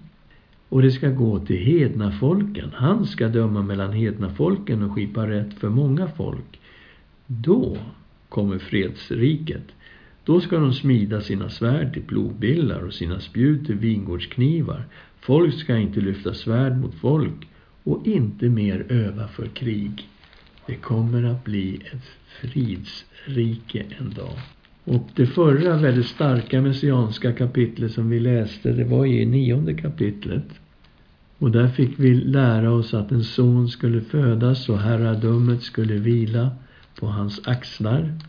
och 0.69 0.81
det 0.81 0.91
ska 0.91 1.09
gå 1.09 1.39
till 1.39 1.57
hedna 1.57 2.11
folken. 2.11 2.71
Han 2.73 3.05
ska 3.05 3.27
döma 3.27 3.61
mellan 3.61 3.93
hedna 3.93 4.29
folken 4.29 4.83
och 4.83 4.91
skipa 4.91 5.29
rätt 5.29 5.53
för 5.53 5.69
många 5.69 6.07
folk. 6.07 6.59
Då 7.27 7.77
kommer 8.29 8.59
fredsriket. 8.59 9.63
Då 10.23 10.41
ska 10.41 10.57
de 10.57 10.73
smida 10.73 11.21
sina 11.21 11.49
svärd 11.49 11.93
till 11.93 12.01
plogbillar 12.01 12.81
och 12.81 12.93
sina 12.93 13.19
spjut 13.19 13.65
till 13.65 13.75
vingårdsknivar. 13.75 14.85
Folk 15.19 15.53
ska 15.53 15.77
inte 15.77 16.01
lyfta 16.01 16.33
svärd 16.33 16.77
mot 16.77 16.95
folk 16.95 17.47
och 17.83 18.07
inte 18.07 18.49
mer 18.49 18.85
öva 18.89 19.27
för 19.27 19.47
krig. 19.47 20.07
Det 20.67 20.75
kommer 20.75 21.23
att 21.23 21.43
bli 21.43 21.75
ett 21.75 22.03
fridsrike 22.41 23.85
en 23.99 24.13
dag. 24.13 24.37
Och 24.83 25.09
det 25.15 25.27
förra 25.27 25.77
väldigt 25.77 26.07
starka 26.07 26.61
messianska 26.61 27.33
kapitlet 27.33 27.91
som 27.91 28.09
vi 28.09 28.19
läste, 28.19 28.71
det 28.71 28.83
var 28.83 29.05
i 29.05 29.25
nionde 29.25 29.73
kapitlet. 29.73 30.45
Och 31.37 31.51
där 31.51 31.67
fick 31.67 31.99
vi 31.99 32.13
lära 32.13 32.71
oss 32.71 32.93
att 32.93 33.11
en 33.11 33.23
son 33.23 33.69
skulle 33.69 34.01
födas 34.01 34.69
och 34.69 34.79
herradömet 34.79 35.63
skulle 35.63 35.93
vila 35.93 36.51
på 36.99 37.07
hans 37.07 37.47
axlar. 37.47 38.19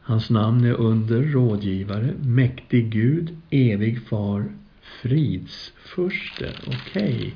Hans 0.00 0.30
namn 0.30 0.64
är 0.64 0.72
under, 0.72 1.22
rådgivare, 1.22 2.14
mäktig 2.22 2.90
Gud, 2.90 3.36
evig 3.50 4.02
far, 4.08 4.44
fridsförste. 5.02 6.52
Okej, 6.66 7.16
okay 7.16 7.30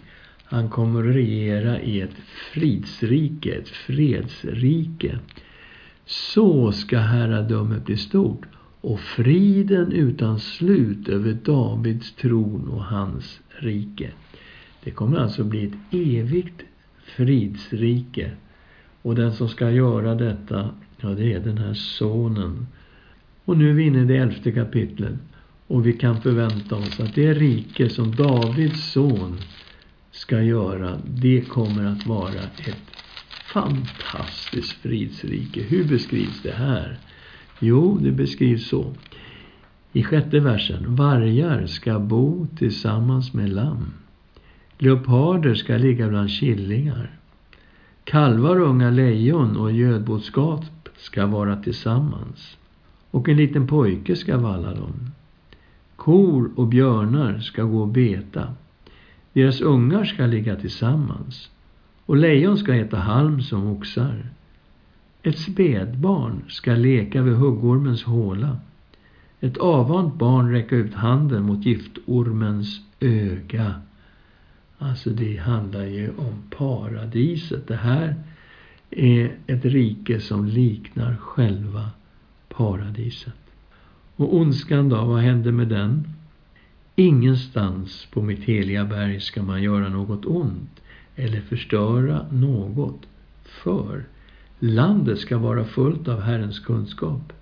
han 0.50 0.68
kommer 0.68 1.08
att 1.08 1.14
regera 1.14 1.80
i 1.80 2.00
ett 2.00 2.14
fridsrike, 2.52 3.52
ett 3.52 3.68
fredsrike. 3.68 5.18
Så 6.04 6.72
ska 6.72 6.98
herradömet 6.98 7.84
bli 7.84 7.96
stort 7.96 8.46
och 8.80 9.00
friden 9.00 9.92
utan 9.92 10.40
slut 10.40 11.08
över 11.08 11.32
Davids 11.32 12.12
tron 12.12 12.68
och 12.68 12.84
hans 12.84 13.40
rike. 13.48 14.10
Det 14.84 14.90
kommer 14.90 15.18
alltså 15.18 15.44
bli 15.44 15.64
ett 15.64 15.94
evigt 15.94 16.62
fridsrike. 17.04 18.30
Och 19.02 19.14
den 19.14 19.32
som 19.32 19.48
ska 19.48 19.70
göra 19.70 20.14
detta, 20.14 20.70
ja 21.00 21.08
det 21.08 21.32
är 21.32 21.40
den 21.40 21.58
här 21.58 21.74
sonen. 21.74 22.66
Och 23.44 23.56
nu 23.56 23.70
är 23.70 23.74
vi 23.74 23.82
inne 23.82 24.02
i 24.02 24.04
det 24.04 24.16
elfte 24.16 24.52
kapitlet. 24.52 25.14
Och 25.66 25.86
vi 25.86 25.92
kan 25.92 26.20
förvänta 26.20 26.76
oss 26.76 27.00
att 27.00 27.14
det 27.14 27.34
rike 27.34 27.88
som 27.88 28.14
Davids 28.14 28.92
son 28.92 29.36
ska 30.12 30.42
göra, 30.42 30.98
det 31.04 31.48
kommer 31.48 31.84
att 31.84 32.06
vara 32.06 32.42
ett 32.42 32.90
fantastiskt 33.52 34.72
fridsrike. 34.72 35.62
Hur 35.62 35.84
beskrivs 35.84 36.42
det 36.42 36.52
här? 36.52 36.98
Jo, 37.58 37.98
det 38.00 38.10
beskrivs 38.10 38.68
så. 38.68 38.94
I 39.92 40.02
sjätte 40.02 40.40
versen. 40.40 40.96
Vargar 40.96 41.66
ska 41.66 41.98
bo 41.98 42.46
tillsammans 42.58 43.34
med 43.34 43.50
lamm. 43.50 43.92
Leoparder 44.78 45.54
ska 45.54 45.76
ligga 45.76 46.08
bland 46.08 46.30
killingar. 46.30 47.10
Kalvar 48.04 48.60
och 48.60 48.68
unga 48.68 48.90
lejon 48.90 49.56
och 49.56 49.72
gödboskap 49.72 50.64
ska 50.96 51.26
vara 51.26 51.56
tillsammans. 51.56 52.56
Och 53.10 53.28
en 53.28 53.36
liten 53.36 53.66
pojke 53.66 54.16
ska 54.16 54.38
valla 54.38 54.74
dem. 54.74 55.10
Kor 55.96 56.50
och 56.56 56.66
björnar 56.66 57.38
ska 57.38 57.62
gå 57.62 57.80
och 57.80 57.88
beta. 57.88 58.54
Deras 59.32 59.60
ungar 59.60 60.04
ska 60.04 60.26
ligga 60.26 60.56
tillsammans. 60.56 61.50
Och 62.06 62.16
lejon 62.16 62.58
ska 62.58 62.74
äta 62.74 62.96
halm 62.96 63.42
som 63.42 63.66
oxar. 63.66 64.26
Ett 65.22 65.38
spädbarn 65.38 66.42
ska 66.48 66.74
leka 66.74 67.22
vid 67.22 67.34
huggormens 67.34 68.04
håla. 68.04 68.56
Ett 69.40 69.56
avvant 69.56 70.14
barn 70.14 70.50
räcka 70.50 70.76
ut 70.76 70.94
handen 70.94 71.42
mot 71.42 71.66
giftormens 71.66 72.80
öga. 73.00 73.74
Alltså 74.78 75.10
det 75.10 75.36
handlar 75.36 75.84
ju 75.84 76.08
om 76.08 76.42
paradiset. 76.56 77.68
Det 77.68 77.76
här 77.76 78.14
är 78.90 79.36
ett 79.46 79.64
rike 79.64 80.20
som 80.20 80.46
liknar 80.46 81.16
själva 81.16 81.90
paradiset. 82.48 83.34
Och 84.16 84.36
ondskan 84.36 84.88
då, 84.88 85.04
vad 85.04 85.20
hände 85.20 85.52
med 85.52 85.68
den? 85.68 86.08
Ingenstans 87.00 88.06
på 88.10 88.22
mitt 88.22 88.44
heliga 88.44 88.84
berg 88.84 89.20
ska 89.20 89.42
man 89.42 89.62
göra 89.62 89.88
något 89.88 90.26
ont 90.26 90.80
eller 91.16 91.40
förstöra 91.40 92.26
något. 92.30 93.06
För 93.44 94.04
landet 94.58 95.18
ska 95.18 95.38
vara 95.38 95.64
fullt 95.64 96.08
av 96.08 96.20
Herrens 96.20 96.58
kunskap, 96.58 97.32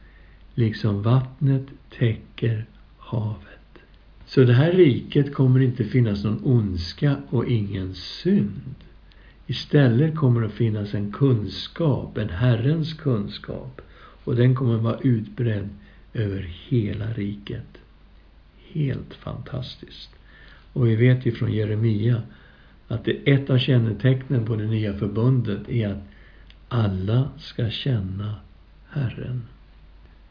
liksom 0.55 1.03
vattnet 1.03 1.67
täcker 1.99 2.67
havet. 2.99 3.79
Så 4.27 4.45
det 4.45 4.53
här 4.53 4.73
riket 4.73 5.35
kommer 5.35 5.61
inte 5.61 5.85
finnas 5.85 6.25
någon 6.25 6.45
ondska 6.45 7.17
och 7.31 7.47
ingen 7.47 7.95
synd. 7.95 8.75
Istället 9.47 10.17
kommer 10.17 10.41
det 10.41 10.47
att 10.47 10.53
finnas 10.53 10.95
en 10.95 11.13
kunskap, 11.13 12.19
en 12.19 12.31
Herrens 12.31 12.93
kunskap. 12.95 13.81
Och 14.25 14.37
den 14.37 14.55
kommer 14.55 14.75
att 14.77 14.83
vara 14.83 14.99
utbredd 14.99 15.69
över 16.15 16.43
hela 16.69 17.13
riket. 17.13 17.78
Helt 18.73 19.15
fantastiskt. 19.15 20.11
Och 20.73 20.87
vi 20.87 20.97
vet 20.97 21.27
ju 21.27 21.33
från 21.33 21.53
Jeremia 21.53 22.23
att 22.89 23.05
det 23.05 23.13
ett 23.13 23.51
av 23.51 23.59
kännetecknen 23.59 24.47
på 24.47 24.57
det 24.57 24.67
nya 24.67 24.95
förbundet 24.95 25.69
är 25.69 25.89
att 25.89 26.03
alla 26.69 27.29
ska 27.39 27.71
känna 27.71 28.35
Herren. 28.89 29.43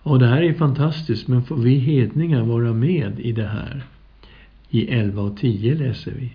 Och 0.01 0.19
det 0.19 0.27
här 0.27 0.41
är 0.41 0.53
fantastiskt, 0.53 1.27
men 1.27 1.43
får 1.43 1.57
vi 1.57 1.75
hedningar 1.75 2.43
vara 2.43 2.73
med 2.73 3.19
i 3.19 3.31
det 3.31 3.47
här? 3.47 3.83
I 4.69 4.87
11 4.87 5.21
och 5.21 5.37
10 5.37 5.75
läser 5.75 6.11
vi. 6.11 6.33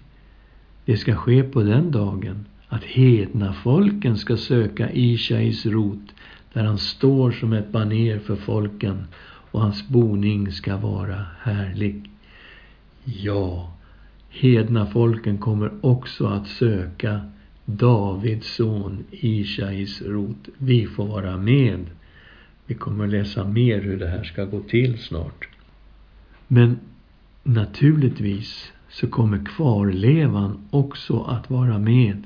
Det 0.84 0.96
ska 0.96 1.14
ske 1.14 1.42
på 1.42 1.62
den 1.62 1.90
dagen 1.90 2.44
att 2.68 2.84
hedna 2.84 3.52
folken 3.52 4.18
ska 4.18 4.36
söka 4.36 4.92
Ishais 4.92 5.66
rot 5.66 6.12
där 6.52 6.64
han 6.64 6.78
står 6.78 7.30
som 7.30 7.52
ett 7.52 7.72
baner 7.72 8.18
för 8.18 8.36
folken 8.36 9.06
och 9.52 9.60
hans 9.60 9.88
boning 9.88 10.52
ska 10.52 10.76
vara 10.76 11.26
härlig. 11.40 12.10
Ja, 13.04 13.72
hedna 14.30 14.86
folken 14.86 15.38
kommer 15.38 15.70
också 15.80 16.26
att 16.26 16.46
söka 16.48 17.20
Davids 17.64 18.54
son 18.54 19.04
Ishais 19.10 20.02
rot. 20.02 20.48
Vi 20.58 20.86
får 20.86 21.06
vara 21.06 21.36
med. 21.36 21.86
Vi 22.66 22.74
kommer 22.74 23.04
att 23.04 23.10
läsa 23.10 23.44
mer 23.44 23.80
hur 23.80 23.98
det 23.98 24.08
här 24.08 24.24
ska 24.24 24.44
gå 24.44 24.60
till 24.60 24.98
snart. 24.98 25.48
Men 26.48 26.78
naturligtvis 27.42 28.72
så 28.88 29.06
kommer 29.06 29.44
kvarlevan 29.44 30.68
också 30.70 31.22
att 31.22 31.50
vara 31.50 31.78
med. 31.78 32.22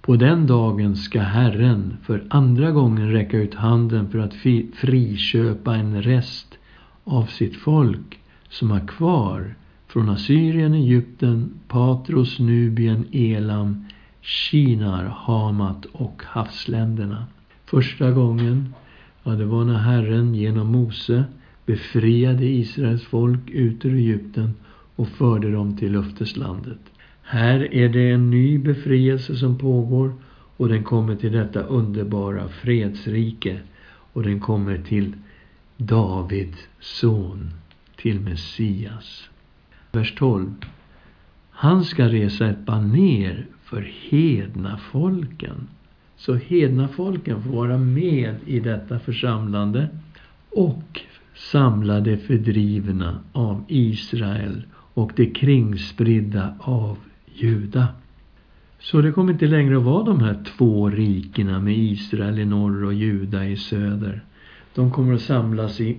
På 0.00 0.16
den 0.16 0.46
dagen 0.46 0.96
ska 0.96 1.20
Herren 1.20 1.96
för 2.02 2.24
andra 2.30 2.70
gången 2.70 3.12
räcka 3.12 3.36
ut 3.36 3.54
handen 3.54 4.10
för 4.10 4.18
att 4.18 4.34
friköpa 4.74 5.74
en 5.74 6.02
rest 6.02 6.57
av 7.08 7.26
sitt 7.26 7.56
folk 7.56 8.18
som 8.48 8.70
är 8.70 8.86
kvar 8.86 9.54
från 9.86 10.08
Assyrien, 10.08 10.74
Egypten, 10.74 11.50
Patros, 11.68 12.38
Nubien, 12.38 13.06
Elam, 13.12 13.84
Kinar, 14.20 15.04
Hamat 15.04 15.84
och 15.84 16.22
havsländerna. 16.26 17.26
Första 17.64 18.10
gången, 18.10 18.74
ja 19.22 19.30
det 19.30 19.44
var 19.44 19.64
när 19.64 19.78
Herren 19.78 20.34
genom 20.34 20.66
Mose 20.66 21.24
befriade 21.66 22.46
Israels 22.46 23.02
folk 23.02 23.50
ut 23.50 23.84
ur 23.84 23.94
Egypten 23.94 24.54
och 24.96 25.08
förde 25.08 25.52
dem 25.52 25.76
till 25.76 25.92
löfteslandet. 25.92 26.78
Här 27.22 27.74
är 27.74 27.88
det 27.88 28.10
en 28.10 28.30
ny 28.30 28.58
befrielse 28.58 29.36
som 29.36 29.58
pågår 29.58 30.12
och 30.56 30.68
den 30.68 30.84
kommer 30.84 31.16
till 31.16 31.32
detta 31.32 31.60
underbara 31.60 32.48
fredsrike 32.48 33.60
och 34.12 34.22
den 34.22 34.40
kommer 34.40 34.78
till 34.78 35.12
Davids 35.80 36.68
son, 36.80 37.50
till 37.96 38.20
Messias. 38.20 39.28
Vers 39.92 40.14
12. 40.14 40.54
Han 41.50 41.84
ska 41.84 42.08
resa 42.08 42.46
ett 42.46 42.66
baner 42.66 43.46
för 43.64 43.90
hedna 44.10 44.78
folken. 44.92 45.68
Så 46.16 46.34
hedna 46.34 46.88
folken 46.88 47.42
får 47.42 47.50
vara 47.50 47.78
med 47.78 48.34
i 48.46 48.60
detta 48.60 48.98
församlande 48.98 49.88
och 50.50 51.00
samla 51.34 52.00
de 52.00 52.16
fördrivna 52.16 53.20
av 53.32 53.64
Israel 53.68 54.62
och 54.74 55.12
de 55.16 55.26
kringspridda 55.26 56.54
av 56.60 56.98
Juda. 57.34 57.88
Så 58.78 59.00
det 59.00 59.12
kommer 59.12 59.32
inte 59.32 59.46
längre 59.46 59.76
att 59.76 59.82
vara 59.82 60.04
de 60.04 60.20
här 60.20 60.44
två 60.56 60.90
rikena 60.90 61.60
med 61.60 61.78
Israel 61.78 62.38
i 62.38 62.44
norr 62.44 62.84
och 62.84 62.94
Juda 62.94 63.46
i 63.46 63.56
söder. 63.56 64.24
De 64.78 64.90
kommer 64.90 65.14
att 65.14 65.22
samlas 65.22 65.80
i, 65.80 65.96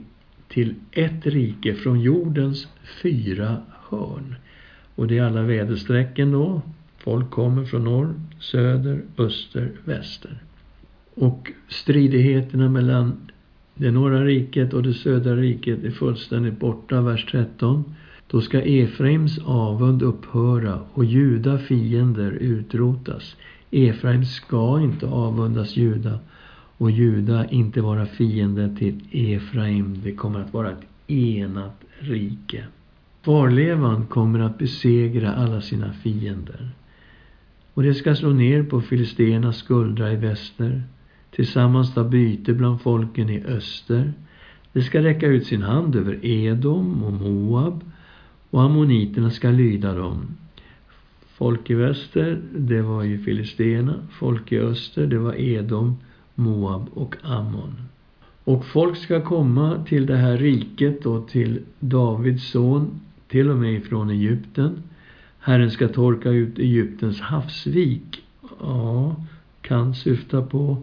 till 0.48 0.76
ett 0.92 1.26
rike 1.26 1.76
från 1.76 2.00
jordens 2.00 2.68
fyra 3.02 3.58
hörn. 3.89 4.36
Och 4.96 5.08
det 5.08 5.18
är 5.18 5.24
alla 5.24 5.42
väderstrecken 5.42 6.32
då. 6.32 6.62
Folk 6.98 7.30
kommer 7.30 7.65
från 7.65 7.84
norr, 7.84 8.13
söder, 8.39 9.02
öster, 9.18 9.72
väster. 9.86 10.38
Och 11.15 11.52
stridigheterna 11.68 12.70
mellan 12.70 13.18
det 13.76 13.92
norra 13.92 14.26
riket 14.26 14.74
och 14.74 14.84
det 14.84 14.94
södra 14.94 15.36
riket 15.36 15.84
är 15.84 15.92
fullständigt 15.92 16.60
borta, 16.60 17.02
vers 17.02 17.26
13. 17.32 17.84
Då 18.28 18.42
ska 18.42 18.62
Efraims 18.62 19.39
avund 19.46 20.02
upphöra 20.02 20.80
och 20.94 21.06
Juda 21.06 21.58
fiender 21.58 22.32
utrotas. 22.32 23.36
Efraim 23.72 24.26
ska 24.26 24.82
inte 24.82 25.08
avundas 25.08 25.78
Juda 25.78 26.20
och 26.80 26.92
Juda 26.92 27.50
inte 27.50 27.82
vara 27.82 28.06
fiende 28.06 28.76
till 28.76 29.02
Efraim. 29.12 30.02
Det 30.04 30.12
kommer 30.12 30.39
att 30.39 30.54
vara 30.54 30.72
ett 30.72 30.86
enat 31.08 31.82
rike. 32.00 32.65
Kvarlevan 33.24 34.06
kommer 34.06 34.39
att 34.39 34.58
besegra 34.58 35.34
alla 35.34 35.62
sina 35.62 35.94
fiender. 35.94 36.70
Och 37.74 37.84
det 37.84 37.94
ska 37.94 38.15
slå 38.15 38.30
ner 38.30 38.63
på 38.63 38.82
filisternas 38.82 39.58
skuldra 39.58 40.12
i 40.12 40.15
väster, 40.15 40.84
tillsammans 41.32 41.94
ta 41.94 42.04
byte 42.04 42.54
bland 42.54 42.82
folken 42.82 43.30
i 43.30 43.44
öster. 43.44 44.13
Det 44.74 44.82
ska 44.82 45.04
räcka 45.04 45.28
ut 45.28 45.48
sin 45.48 45.62
hand 45.62 45.96
över 45.96 46.26
Edom 46.26 47.04
och 47.04 47.13
Moab 47.13 47.84
och 48.50 48.62
ammoniterna 48.62 49.32
ska 49.32 49.50
lyda 49.50 49.94
dem. 49.94 50.28
Folk 51.38 51.70
i 51.70 51.74
väster, 51.74 52.42
det 52.56 52.82
var 52.82 53.04
ju 53.04 53.24
filisterna. 53.24 53.96
Folk 54.12 54.52
i 54.52 54.60
öster, 54.60 55.08
det 55.08 55.18
var 55.18 55.34
Edom, 55.39 55.98
Moab 56.39 56.89
och 56.93 57.15
Ammon. 57.23 57.75
Och 58.43 58.65
folk 58.65 58.97
ska 58.97 59.21
komma 59.21 59.84
till 59.88 60.06
det 60.06 60.17
här 60.17 60.38
riket 60.38 61.06
och 61.06 61.28
till 61.28 61.60
Davids 61.80 62.52
son, 62.52 62.99
till 63.28 63.49
och 63.49 63.58
med 63.58 63.73
ifrån 63.73 64.10
Egypten. 64.10 64.84
Herren 65.39 65.71
ska 65.71 65.88
torka 65.88 66.30
ut 66.30 66.60
Egyptens 66.60 67.21
havsvik. 67.21 68.23
Ja, 68.60 69.15
kan 69.62 69.95
syfta 69.95 70.41
på, 70.41 70.78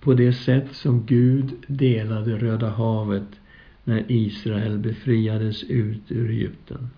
på 0.00 0.14
det 0.14 0.32
sätt 0.32 0.68
som 0.72 1.06
Gud 1.06 1.52
delade 1.66 2.38
Röda 2.38 2.70
havet 2.70 3.40
när 3.84 4.04
Israel 4.08 4.78
befriades 4.78 5.64
ut 5.64 6.02
ur 6.08 6.30
Egypten. 6.30 6.90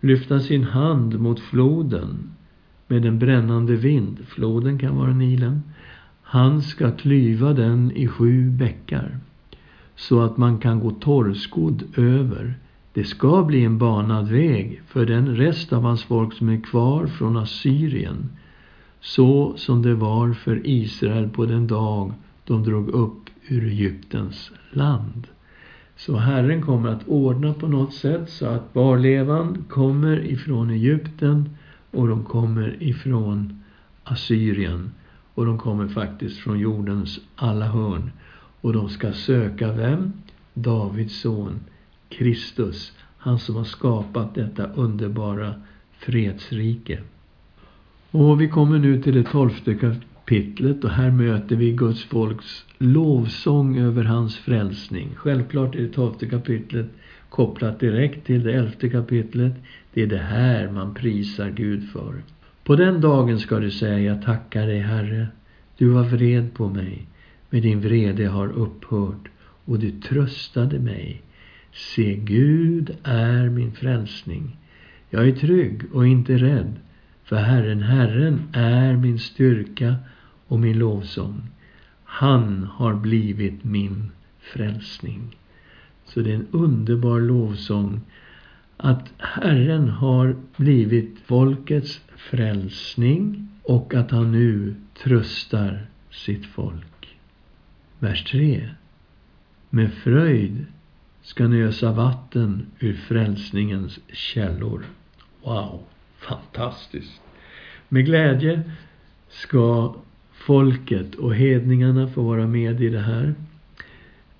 Lyfta 0.00 0.40
sin 0.40 0.64
hand 0.64 1.20
mot 1.20 1.40
floden 1.40 2.30
med 2.86 3.04
en 3.04 3.18
brännande 3.18 3.76
vind. 3.76 4.18
Floden 4.28 4.78
kan 4.78 4.96
vara 4.96 5.14
Nilen. 5.14 5.62
Han 6.28 6.62
ska 6.62 6.90
klyva 6.90 7.52
den 7.52 7.92
i 7.92 8.08
sju 8.08 8.50
bäckar 8.50 9.18
så 9.96 10.20
att 10.20 10.36
man 10.36 10.58
kan 10.58 10.80
gå 10.80 10.90
torrskodd 10.90 11.82
över. 11.96 12.54
Det 12.92 13.04
ska 13.04 13.42
bli 13.42 13.64
en 13.64 13.78
banad 13.78 14.28
väg 14.28 14.82
för 14.86 15.06
den 15.06 15.36
rest 15.36 15.72
av 15.72 15.82
hans 15.82 16.02
folk 16.04 16.34
som 16.34 16.48
är 16.48 16.60
kvar 16.60 17.06
från 17.06 17.36
Assyrien, 17.36 18.28
så 19.00 19.56
som 19.56 19.82
det 19.82 19.94
var 19.94 20.32
för 20.32 20.60
Israel 20.64 21.28
på 21.28 21.46
den 21.46 21.66
dag 21.66 22.12
de 22.44 22.62
drog 22.62 22.88
upp 22.88 23.30
ur 23.48 23.66
Egyptens 23.66 24.52
land. 24.70 25.26
Så 25.96 26.16
Herren 26.16 26.62
kommer 26.62 26.88
att 26.88 27.08
ordna 27.08 27.54
på 27.54 27.68
något 27.68 27.94
sätt 27.94 28.30
så 28.30 28.46
att 28.46 28.72
barlevan 28.72 29.64
kommer 29.68 30.24
ifrån 30.24 30.70
Egypten 30.70 31.50
och 31.90 32.08
de 32.08 32.24
kommer 32.24 32.76
ifrån 32.82 33.62
Assyrien. 34.04 34.90
Och 35.36 35.46
de 35.46 35.58
kommer 35.58 35.88
faktiskt 35.88 36.38
från 36.38 36.58
jordens 36.58 37.20
alla 37.34 37.66
hörn. 37.66 38.10
Och 38.60 38.72
de 38.72 38.88
ska 38.88 39.12
söka 39.12 39.72
vem? 39.72 40.12
Davids 40.54 41.20
son, 41.20 41.60
Kristus. 42.08 42.92
Han 43.18 43.38
som 43.38 43.56
har 43.56 43.64
skapat 43.64 44.34
detta 44.34 44.66
underbara 44.66 45.54
fredsrike. 45.98 47.00
Och 48.10 48.40
vi 48.40 48.48
kommer 48.48 48.78
nu 48.78 49.02
till 49.02 49.14
det 49.14 49.22
tolfte 49.22 49.74
kapitlet 49.74 50.84
och 50.84 50.90
här 50.90 51.10
möter 51.10 51.56
vi 51.56 51.72
Guds 51.72 52.04
folks 52.04 52.64
lovsång 52.78 53.78
över 53.78 54.04
hans 54.04 54.36
frälsning. 54.36 55.08
Självklart 55.16 55.74
är 55.74 55.82
det 55.82 55.88
tolfte 55.88 56.26
kapitlet 56.26 56.86
kopplat 57.28 57.80
direkt 57.80 58.26
till 58.26 58.42
det 58.42 58.52
elfte 58.52 58.88
kapitlet. 58.88 59.52
Det 59.92 60.02
är 60.02 60.06
det 60.06 60.18
här 60.18 60.70
man 60.70 60.94
prisar 60.94 61.50
Gud 61.50 61.88
för. 61.90 62.22
På 62.66 62.76
den 62.76 63.00
dagen 63.00 63.38
ska 63.38 63.58
du 63.58 63.70
säga, 63.70 64.00
jag 64.00 64.22
tackar 64.22 64.66
dig 64.66 64.80
Herre. 64.80 65.28
Du 65.78 65.88
var 65.88 66.02
vred 66.02 66.54
på 66.54 66.68
mig, 66.68 67.06
men 67.50 67.62
din 67.62 67.80
vrede 67.80 68.26
har 68.26 68.48
upphört 68.48 69.28
och 69.64 69.78
du 69.78 69.90
tröstade 69.90 70.78
mig. 70.78 71.22
Se, 71.72 72.16
Gud 72.16 72.96
är 73.02 73.48
min 73.48 73.72
frälsning. 73.72 74.56
Jag 75.10 75.28
är 75.28 75.32
trygg 75.32 75.82
och 75.92 76.06
inte 76.06 76.36
rädd, 76.36 76.72
för 77.24 77.36
Herren, 77.36 77.82
Herren 77.82 78.42
är 78.52 78.96
min 78.96 79.18
styrka 79.18 79.96
och 80.46 80.60
min 80.60 80.78
lovsång. 80.78 81.42
Han 82.04 82.68
har 82.72 82.94
blivit 82.94 83.64
min 83.64 84.10
frälsning. 84.40 85.36
Så 86.04 86.20
det 86.20 86.30
är 86.30 86.34
en 86.34 86.48
underbar 86.50 87.20
lovsång 87.20 88.00
att 88.76 89.08
Herren 89.18 89.88
har 89.88 90.36
blivit 90.56 91.18
folkets 91.26 92.00
frälsning 92.30 93.48
och 93.62 93.94
att 93.94 94.10
han 94.10 94.32
nu 94.32 94.74
tröstar 95.02 95.86
sitt 96.10 96.46
folk. 96.46 97.16
Vers 97.98 98.24
3. 98.24 98.68
Med 99.70 99.92
fröjd 99.92 100.66
ska 101.22 101.48
ni 101.48 101.62
ösa 101.62 101.92
vatten 101.92 102.66
ur 102.78 102.94
frälsningens 102.94 103.98
källor. 104.12 104.84
Wow, 105.42 105.82
fantastiskt! 106.18 107.20
Med 107.88 108.06
glädje 108.06 108.62
ska 109.28 109.94
folket 110.32 111.14
och 111.14 111.34
hedningarna 111.34 112.08
få 112.08 112.22
vara 112.22 112.46
med 112.46 112.80
i 112.80 112.88
det 112.88 113.00
här. 113.00 113.34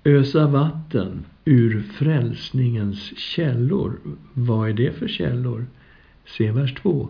Ösa 0.03 0.47
vatten 0.47 1.25
ur 1.45 1.81
frälsningens 1.81 3.17
källor. 3.17 3.99
Vad 4.33 4.69
är 4.69 4.73
det 4.73 4.91
för 4.91 5.07
källor? 5.07 5.65
Se 6.25 6.51
vers 6.51 6.73
2. 6.73 7.09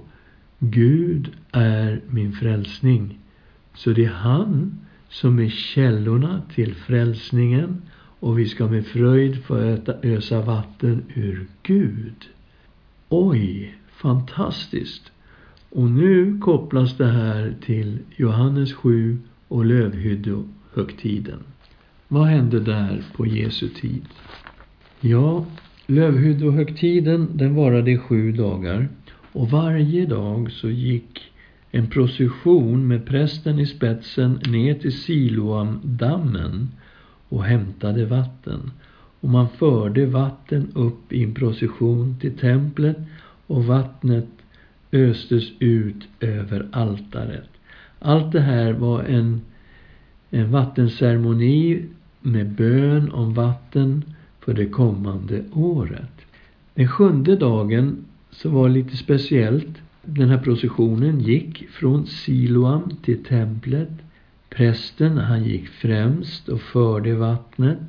Gud 0.59 1.31
är 1.51 2.01
min 2.09 2.33
frälsning. 2.33 3.19
Så 3.73 3.89
det 3.89 4.05
är 4.05 4.13
han 4.13 4.79
som 5.09 5.39
är 5.39 5.49
källorna 5.49 6.41
till 6.55 6.75
frälsningen 6.75 7.81
och 8.19 8.39
vi 8.39 8.45
ska 8.45 8.67
med 8.67 8.85
fröjd 8.85 9.43
få 9.43 9.57
äta, 9.57 9.93
ösa 10.03 10.41
vatten 10.41 11.03
ur 11.15 11.47
Gud. 11.63 12.25
Oj, 13.09 13.75
fantastiskt! 13.91 15.11
Och 15.69 15.91
nu 15.91 16.39
kopplas 16.39 16.97
det 16.97 17.11
här 17.11 17.55
till 17.61 17.99
Johannes 18.15 18.73
7 18.73 19.17
och 19.47 19.65
lövhyddohögtiden. 19.65 21.39
Vad 22.07 22.27
hände 22.27 22.59
där 22.59 23.03
på 23.15 23.25
Jesu 23.25 23.69
tid? 23.69 24.05
Ja, 24.99 25.45
lövhyddohögtiden 25.87 27.29
den 27.33 27.55
varade 27.55 27.91
i 27.91 27.97
sju 27.97 28.31
dagar 28.31 28.89
och 29.37 29.49
varje 29.49 30.05
dag 30.05 30.51
så 30.51 30.69
gick 30.69 31.31
en 31.71 31.87
procession 31.87 32.87
med 32.87 33.05
prästen 33.05 33.59
i 33.59 33.65
spetsen 33.65 34.39
ner 34.47 34.73
till 34.73 35.01
Siloamdammen 35.01 36.71
och 37.29 37.43
hämtade 37.43 38.05
vatten. 38.05 38.71
Och 39.19 39.29
man 39.29 39.49
förde 39.49 40.05
vatten 40.05 40.71
upp 40.75 41.13
i 41.13 41.23
en 41.23 41.33
procession 41.33 42.17
till 42.21 42.37
templet 42.37 42.97
och 43.47 43.65
vattnet 43.65 44.27
östes 44.91 45.43
ut 45.59 46.07
över 46.19 46.67
altaret. 46.71 47.49
Allt 47.99 48.31
det 48.31 48.41
här 48.41 48.73
var 48.73 49.03
en, 49.03 49.41
en 50.29 50.51
vattenceremoni 50.51 51.85
med 52.21 52.49
bön 52.49 53.11
om 53.11 53.33
vatten 53.33 54.03
för 54.39 54.53
det 54.53 54.65
kommande 54.65 55.43
året. 55.53 56.11
Den 56.73 56.87
sjunde 56.87 57.35
dagen 57.35 58.06
som 58.37 58.53
var 58.53 58.69
lite 58.69 58.97
speciellt. 58.97 59.81
Den 60.01 60.29
här 60.29 60.37
processionen 60.37 61.19
gick 61.19 61.69
från 61.69 62.07
Siloam 62.07 62.89
till 63.01 63.23
templet. 63.23 63.89
Prästen 64.49 65.17
han 65.17 65.43
gick 65.43 65.67
främst 65.67 66.49
och 66.49 66.61
förde 66.61 67.15
vattnet 67.15 67.79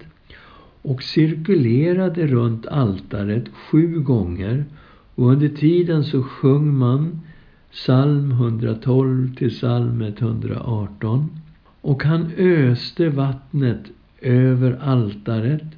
och 0.83 1.03
cirkulerade 1.03 2.27
runt 2.27 2.67
altaret 2.67 3.45
sju 3.49 4.01
gånger 4.01 4.65
och 5.15 5.31
under 5.31 5.49
tiden 5.49 6.05
så 6.05 6.23
sjöng 6.23 6.79
man 6.79 7.21
psalm 7.73 8.31
112 8.31 9.35
till 9.35 9.51
psalm 9.51 10.03
118 10.03 11.41
och 11.81 12.05
han 12.05 12.33
öste 12.37 13.09
vattnet 13.09 13.83
över 14.21 14.79
altaret 14.83 15.78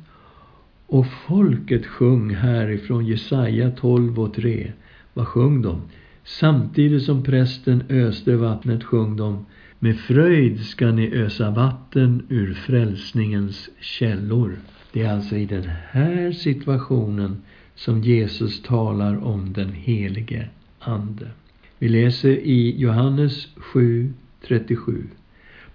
och 0.90 1.06
folket 1.28 1.86
sjöng 1.86 2.34
härifrån 2.34 3.06
Jesaja 3.06 3.70
12 3.70 4.20
och 4.20 4.34
3. 4.34 4.72
Vad 5.14 5.28
sjöng 5.28 5.62
de? 5.62 5.82
Samtidigt 6.24 7.02
som 7.02 7.22
prästen 7.22 7.82
öste 7.88 8.36
vattnet 8.36 8.84
sjöng 8.84 9.16
de 9.16 9.46
Med 9.78 9.98
fröjd 9.98 10.60
ska 10.60 10.90
ni 10.90 11.14
ösa 11.14 11.50
vatten 11.50 12.26
ur 12.28 12.54
frälsningens 12.54 13.70
källor. 13.80 14.58
Det 14.92 15.02
är 15.02 15.12
alltså 15.12 15.36
i 15.36 15.46
den 15.46 15.70
här 15.90 16.32
situationen 16.32 17.42
som 17.74 18.00
Jesus 18.00 18.62
talar 18.62 19.24
om 19.24 19.52
den 19.52 19.72
helige 19.72 20.48
Ande. 20.78 21.30
Vi 21.78 21.88
läser 21.88 22.30
i 22.30 22.80
Johannes 22.80 23.48
7.37. 23.56 25.02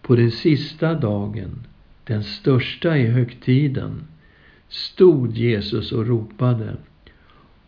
På 0.01 0.15
den 0.15 0.31
sista 0.31 0.93
dagen, 0.93 1.63
den 2.03 2.23
största 2.23 2.97
i 2.97 3.07
högtiden, 3.07 4.03
stod 4.75 5.37
Jesus 5.37 5.91
och 5.91 6.07
ropade 6.07 6.77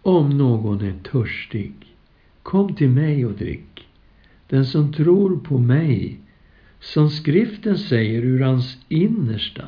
om 0.02 0.30
någon 0.30 0.82
är 0.82 0.94
törstig, 1.12 1.74
kom 2.44 2.76
till 2.76 2.90
mig 2.90 3.26
och 3.26 3.34
drick. 3.34 3.88
Den 4.48 4.66
som 4.66 4.94
tror 4.94 5.40
på 5.40 5.58
mig, 5.58 6.20
som 6.80 7.10
skriften 7.10 7.78
säger 7.78 8.22
ur 8.22 8.42
hans 8.42 8.78
innersta, 8.90 9.66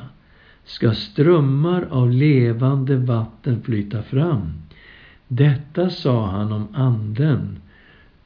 ska 0.64 0.94
strömmar 0.94 1.88
av 1.90 2.10
levande 2.10 2.96
vatten 2.96 3.62
flyta 3.62 4.02
fram. 4.02 4.52
Detta 5.28 5.90
sa 5.90 6.26
han 6.26 6.52
om 6.52 6.68
anden, 6.74 7.58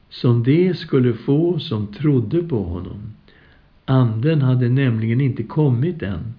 som 0.09 0.43
de 0.43 0.73
skulle 0.73 1.13
få 1.13 1.59
som 1.59 1.87
trodde 1.87 2.43
på 2.43 2.63
honom. 2.63 3.13
Anden 3.85 4.41
hade 4.41 4.69
nämligen 4.69 5.21
inte 5.21 5.43
kommit 5.43 6.01
än, 6.01 6.33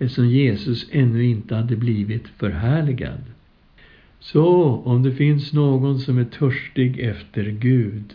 eftersom 0.00 0.28
Jesus 0.28 0.86
ännu 0.90 1.24
inte 1.24 1.54
hade 1.54 1.76
blivit 1.76 2.28
förhärligad. 2.28 3.20
Så 4.20 4.74
om 4.84 5.02
det 5.02 5.12
finns 5.12 5.52
någon 5.52 5.98
som 5.98 6.18
är 6.18 6.24
törstig 6.24 6.98
efter 6.98 7.44
Gud, 7.44 8.14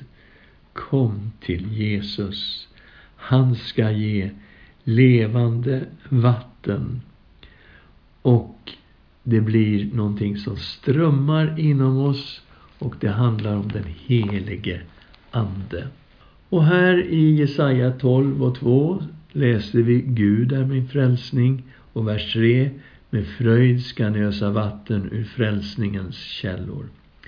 kom 0.74 1.32
till 1.40 1.74
Jesus. 1.74 2.68
Han 3.16 3.56
ska 3.56 3.92
ge 3.92 4.30
levande 4.84 5.86
vatten. 6.10 7.02
Och 8.22 8.72
det 9.24 9.42
blir 9.42 9.94
någonting 9.94 10.38
som 10.38 10.58
strömmar 10.58 11.60
inom 11.60 11.98
oss 11.98 12.42
och 12.80 12.96
det 13.00 13.10
handlar 13.10 13.56
om 13.56 13.68
den 13.68 13.86
helige 14.06 14.82
Ande. 15.32 15.88
Och 16.50 16.64
här 16.64 17.04
i 17.04 17.36
Jesaja 17.36 17.92
12 17.92 18.44
och 18.44 18.56
2 18.56 19.04
läser 19.32 19.80
vi 19.80 20.02
Gud 20.02 20.52
är 20.52 20.66
min 20.66 20.88
frälsning 20.88 21.64
och 21.96 22.08
vers 22.08 22.34
3 22.34 22.70
med 23.10 23.28
fröjd 23.28 23.86
ska 23.86 24.10
ni 24.10 24.20
ösa 24.20 24.50
vatten 24.50 25.10
ur 25.12 25.24
frälsningens 25.24 26.16
källor. 26.16 26.86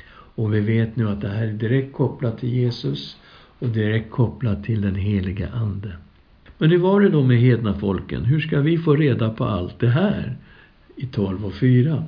Och 0.10 0.53
vi 0.53 0.60
vet 0.60 0.95
nu 0.95 1.10
att 1.10 1.21
det 1.21 1.30
här 1.30 1.47
är 1.47 1.53
direkt 1.53 1.93
kopplat 1.93 2.39
till 2.39 2.49
Jesus 2.49 3.17
och 3.60 3.67
direkt 3.67 4.12
kopplat 4.12 4.63
till 4.63 4.82
den 4.82 4.95
heliga 4.95 5.49
Ande. 5.49 5.91
Men 6.58 6.71
hur 6.71 6.77
var 6.77 7.01
det 7.01 7.10
då 7.10 7.23
med 7.23 7.38
hedna 7.38 7.73
folken? 7.73 8.25
Hur 8.25 8.39
ska 8.39 8.60
vi 8.60 8.77
få 8.77 8.95
reda 8.95 9.30
på 9.30 9.45
allt 9.45 9.80
det 9.80 9.89
här? 9.89 10.38
I 10.95 11.06
12 11.06 11.45
och 11.45 11.53
4. 11.53 12.03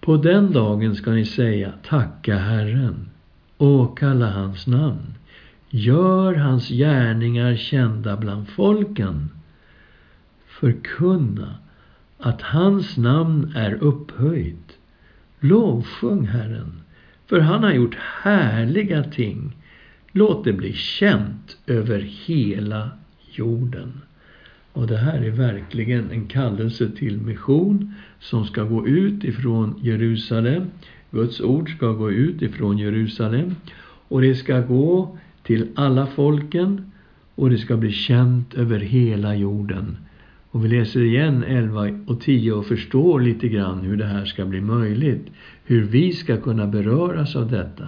På 0.00 0.16
den 0.16 0.52
dagen 0.52 0.94
ska 0.94 1.10
ni 1.10 1.24
säga 1.24 1.72
tacka 1.82 2.36
Herren, 2.36 3.10
åkalla 3.58 4.30
hans 4.30 4.66
namn, 4.66 5.14
gör 5.70 6.34
hans 6.34 6.68
gärningar 6.68 7.56
kända 7.56 8.16
bland 8.16 8.48
folken, 8.48 9.28
förkunna 10.46 11.54
att 12.20 12.42
hans 12.42 12.96
namn 12.96 13.52
är 13.56 13.74
upphöjt. 13.74 14.78
Lovsjung 15.40 16.26
Herren, 16.26 16.80
för 17.26 17.40
han 17.40 17.62
har 17.62 17.72
gjort 17.72 17.94
härliga 18.22 19.04
ting. 19.04 19.56
Låt 20.12 20.44
det 20.44 20.52
bli 20.52 20.72
känt 20.72 21.56
över 21.66 21.98
hela 21.98 22.90
jorden. 23.32 24.00
Och 24.72 24.86
det 24.86 24.96
här 24.96 25.22
är 25.22 25.30
verkligen 25.30 26.10
en 26.10 26.26
kallelse 26.26 26.90
till 26.90 27.20
mission 27.20 27.94
som 28.20 28.44
ska 28.44 28.62
gå 28.62 28.86
ut 28.86 29.24
ifrån 29.24 29.74
Jerusalem. 29.82 30.62
Guds 31.10 31.40
ord 31.40 31.76
ska 31.76 31.92
gå 31.92 32.10
ut 32.10 32.42
ifrån 32.42 32.78
Jerusalem 32.78 33.54
och 34.08 34.20
det 34.20 34.34
ska 34.34 34.60
gå 34.60 35.18
till 35.42 35.68
alla 35.74 36.06
folken 36.06 36.92
och 37.34 37.50
det 37.50 37.58
ska 37.58 37.76
bli 37.76 37.92
känt 37.92 38.54
över 38.54 38.80
hela 38.80 39.34
jorden. 39.34 39.96
Och 40.50 40.64
vi 40.64 40.68
läser 40.68 41.00
igen 41.00 41.44
11 41.44 41.88
och 42.06 42.20
10 42.20 42.52
och 42.52 42.66
förstår 42.66 43.20
lite 43.20 43.48
grann 43.48 43.80
hur 43.80 43.96
det 43.96 44.06
här 44.06 44.24
ska 44.24 44.44
bli 44.44 44.60
möjligt. 44.60 45.26
Hur 45.64 45.84
vi 45.84 46.12
ska 46.12 46.36
kunna 46.36 46.66
beröras 46.66 47.36
av 47.36 47.50
detta. 47.50 47.86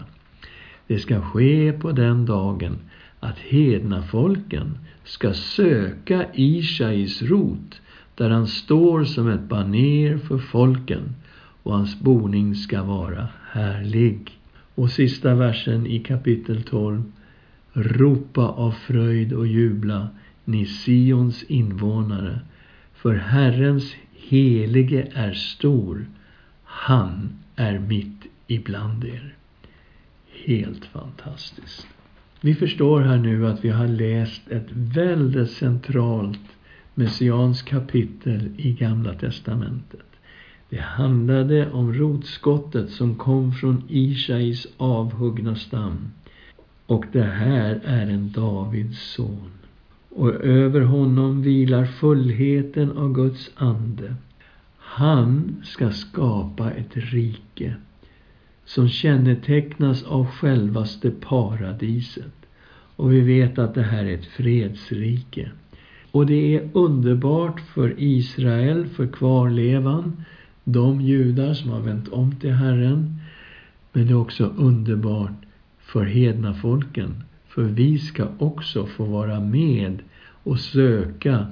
Det 0.87 0.98
ska 0.98 1.20
ske 1.20 1.72
på 1.72 1.92
den 1.92 2.27
dagen 2.27 2.79
att 3.20 3.38
hedna 3.38 4.03
folken 4.03 4.79
ska 5.05 5.35
söka 5.35 6.27
Ishais 6.35 7.22
rot 7.22 7.81
där 8.14 8.31
han 8.31 8.46
står 8.46 9.05
som 9.05 9.29
ett 9.29 9.48
baner 9.48 10.18
för 10.18 10.38
folken 10.38 11.14
och 11.62 11.72
hans 11.72 12.01
boning 12.01 12.55
ska 12.55 12.83
vara 12.83 13.29
härlig. 13.51 14.31
Och 14.75 14.90
sista 14.90 15.35
versen 15.35 15.87
i 15.87 15.98
kapitel 15.98 16.62
12. 16.62 17.03
Ropa 17.72 18.42
av 18.42 18.70
fröjd 18.70 19.33
och 19.33 19.46
jubla, 19.46 20.09
ni 20.44 20.66
Sions 20.66 21.42
invånare, 21.42 22.40
för 23.03 23.15
Herrens 23.15 23.95
helige 24.12 25.09
är 25.15 25.33
stor, 25.33 26.07
han 26.65 27.38
är 27.57 27.79
mitt 27.79 28.27
ibland 28.47 29.05
er. 29.05 29.35
Helt 30.47 30.85
fantastiskt. 30.85 31.87
Vi 32.41 32.55
förstår 32.55 33.01
här 33.01 33.17
nu 33.17 33.47
att 33.47 33.65
vi 33.65 33.69
har 33.69 33.88
läst 33.88 34.49
ett 34.49 34.67
väldigt 34.73 35.51
centralt 35.51 36.57
messianskt 36.95 37.69
kapitel 37.69 38.51
i 38.57 38.73
Gamla 38.73 39.15
testamentet. 39.15 40.07
Det 40.69 40.81
handlade 40.81 41.71
om 41.71 41.95
rotskottet 41.95 42.91
som 42.91 43.15
kom 43.15 43.53
från 43.53 43.83
Ishais 43.88 44.67
avhuggna 44.77 45.57
stam. 45.57 46.12
Och 46.87 47.05
det 47.12 47.23
här 47.23 47.81
är 47.85 48.07
en 48.07 48.33
Davids 48.33 49.12
son. 49.12 49.51
Och 50.14 50.44
över 50.44 50.81
honom 50.81 51.42
vilar 51.42 51.85
fullheten 51.85 52.98
av 52.98 53.12
Guds 53.12 53.51
ande. 53.57 54.14
Han 54.79 55.57
ska 55.64 55.90
skapa 55.90 56.70
ett 56.70 56.96
rike 56.96 57.75
som 58.64 58.88
kännetecknas 58.88 60.03
av 60.03 60.27
självaste 60.27 61.11
paradiset. 61.11 62.33
Och 62.96 63.12
vi 63.12 63.20
vet 63.20 63.59
att 63.59 63.75
det 63.75 63.83
här 63.83 64.05
är 64.05 64.14
ett 64.14 64.27
fredsrike. 64.27 65.51
Och 66.11 66.27
det 66.27 66.57
är 66.57 66.68
underbart 66.72 67.61
för 67.61 67.94
Israel, 67.98 68.87
för 68.87 69.07
kvarlevan, 69.07 70.25
de 70.64 71.01
judar 71.01 71.55
som 71.55 71.70
har 71.70 71.81
vänt 71.81 72.09
om 72.09 72.37
till 72.37 72.53
Herren. 72.53 73.18
Men 73.92 74.07
det 74.07 74.12
är 74.12 74.20
också 74.20 74.44
underbart 74.57 75.44
för 75.79 76.05
hedna 76.05 76.55
folken. 76.55 77.25
För 77.55 77.62
vi 77.62 77.99
ska 77.99 78.29
också 78.38 78.87
få 78.87 79.05
vara 79.05 79.41
med 79.41 80.03
och 80.43 80.61
söka 80.61 81.47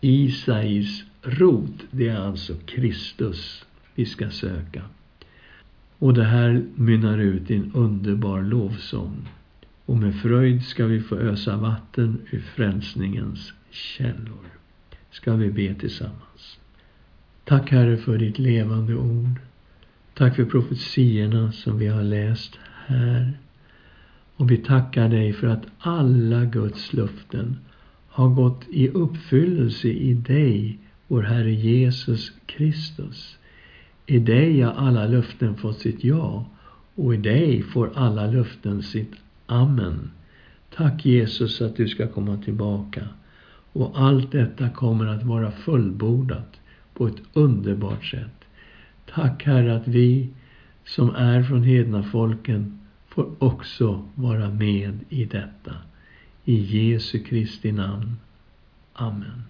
Isais 0.00 1.04
rot. 1.22 1.84
Det 1.90 2.08
är 2.08 2.16
alltså 2.16 2.54
Kristus 2.66 3.64
vi 3.94 4.06
ska 4.06 4.30
söka. 4.30 4.82
Och 5.98 6.14
det 6.14 6.24
här 6.24 6.64
mynnar 6.74 7.18
ut 7.18 7.50
i 7.50 7.56
en 7.56 7.72
underbar 7.74 8.42
lovsång. 8.42 9.28
Och 9.86 9.96
med 9.96 10.14
fröjd 10.14 10.64
ska 10.64 10.86
vi 10.86 11.00
få 11.00 11.16
ösa 11.16 11.56
vatten 11.56 12.20
ur 12.30 12.40
frälsningens 12.40 13.52
källor. 13.70 14.44
Ska 15.10 15.34
vi 15.34 15.50
be 15.50 15.74
tillsammans. 15.74 16.58
Tack 17.44 17.70
Herre 17.70 17.96
för 17.96 18.18
ditt 18.18 18.38
levande 18.38 18.94
ord. 18.94 19.40
Tack 20.14 20.36
för 20.36 20.44
profetiorna 20.44 21.52
som 21.52 21.78
vi 21.78 21.86
har 21.86 22.02
läst 22.02 22.58
här. 22.86 23.38
Och 24.40 24.50
vi 24.50 24.56
tackar 24.56 25.08
dig 25.08 25.32
för 25.32 25.46
att 25.46 25.66
alla 25.78 26.44
Guds 26.44 26.92
löften 26.92 27.56
har 28.08 28.28
gått 28.28 28.64
i 28.70 28.88
uppfyllelse 28.88 29.88
i 29.88 30.14
dig, 30.14 30.78
vår 31.08 31.22
Herre 31.22 31.52
Jesus 31.52 32.32
Kristus. 32.46 33.38
I 34.06 34.18
dig 34.18 34.60
har 34.60 34.72
alla 34.72 35.06
löften 35.06 35.56
fått 35.56 35.78
sitt 35.78 36.04
ja 36.04 36.46
och 36.94 37.14
i 37.14 37.16
dig 37.16 37.62
får 37.62 37.90
alla 37.94 38.26
löften 38.26 38.82
sitt 38.82 39.12
amen. 39.46 40.10
Tack 40.76 41.06
Jesus 41.06 41.60
att 41.60 41.76
du 41.76 41.88
ska 41.88 42.08
komma 42.08 42.36
tillbaka. 42.36 43.08
Och 43.72 43.92
allt 43.94 44.32
detta 44.32 44.68
kommer 44.68 45.06
att 45.06 45.22
vara 45.22 45.50
fullbordat 45.50 46.60
på 46.94 47.06
ett 47.06 47.22
underbart 47.32 48.04
sätt. 48.04 48.44
Tack 49.14 49.44
Herre 49.44 49.76
att 49.76 49.88
vi 49.88 50.28
som 50.84 51.14
är 51.14 51.42
från 51.42 51.62
hedna 51.62 52.02
folken 52.02 52.79
får 53.10 53.34
också 53.38 54.08
vara 54.14 54.50
med 54.50 54.98
i 55.08 55.24
detta. 55.24 55.76
I 56.44 56.54
Jesu 56.54 57.18
Kristi 57.18 57.72
namn. 57.72 58.16
Amen. 58.92 59.44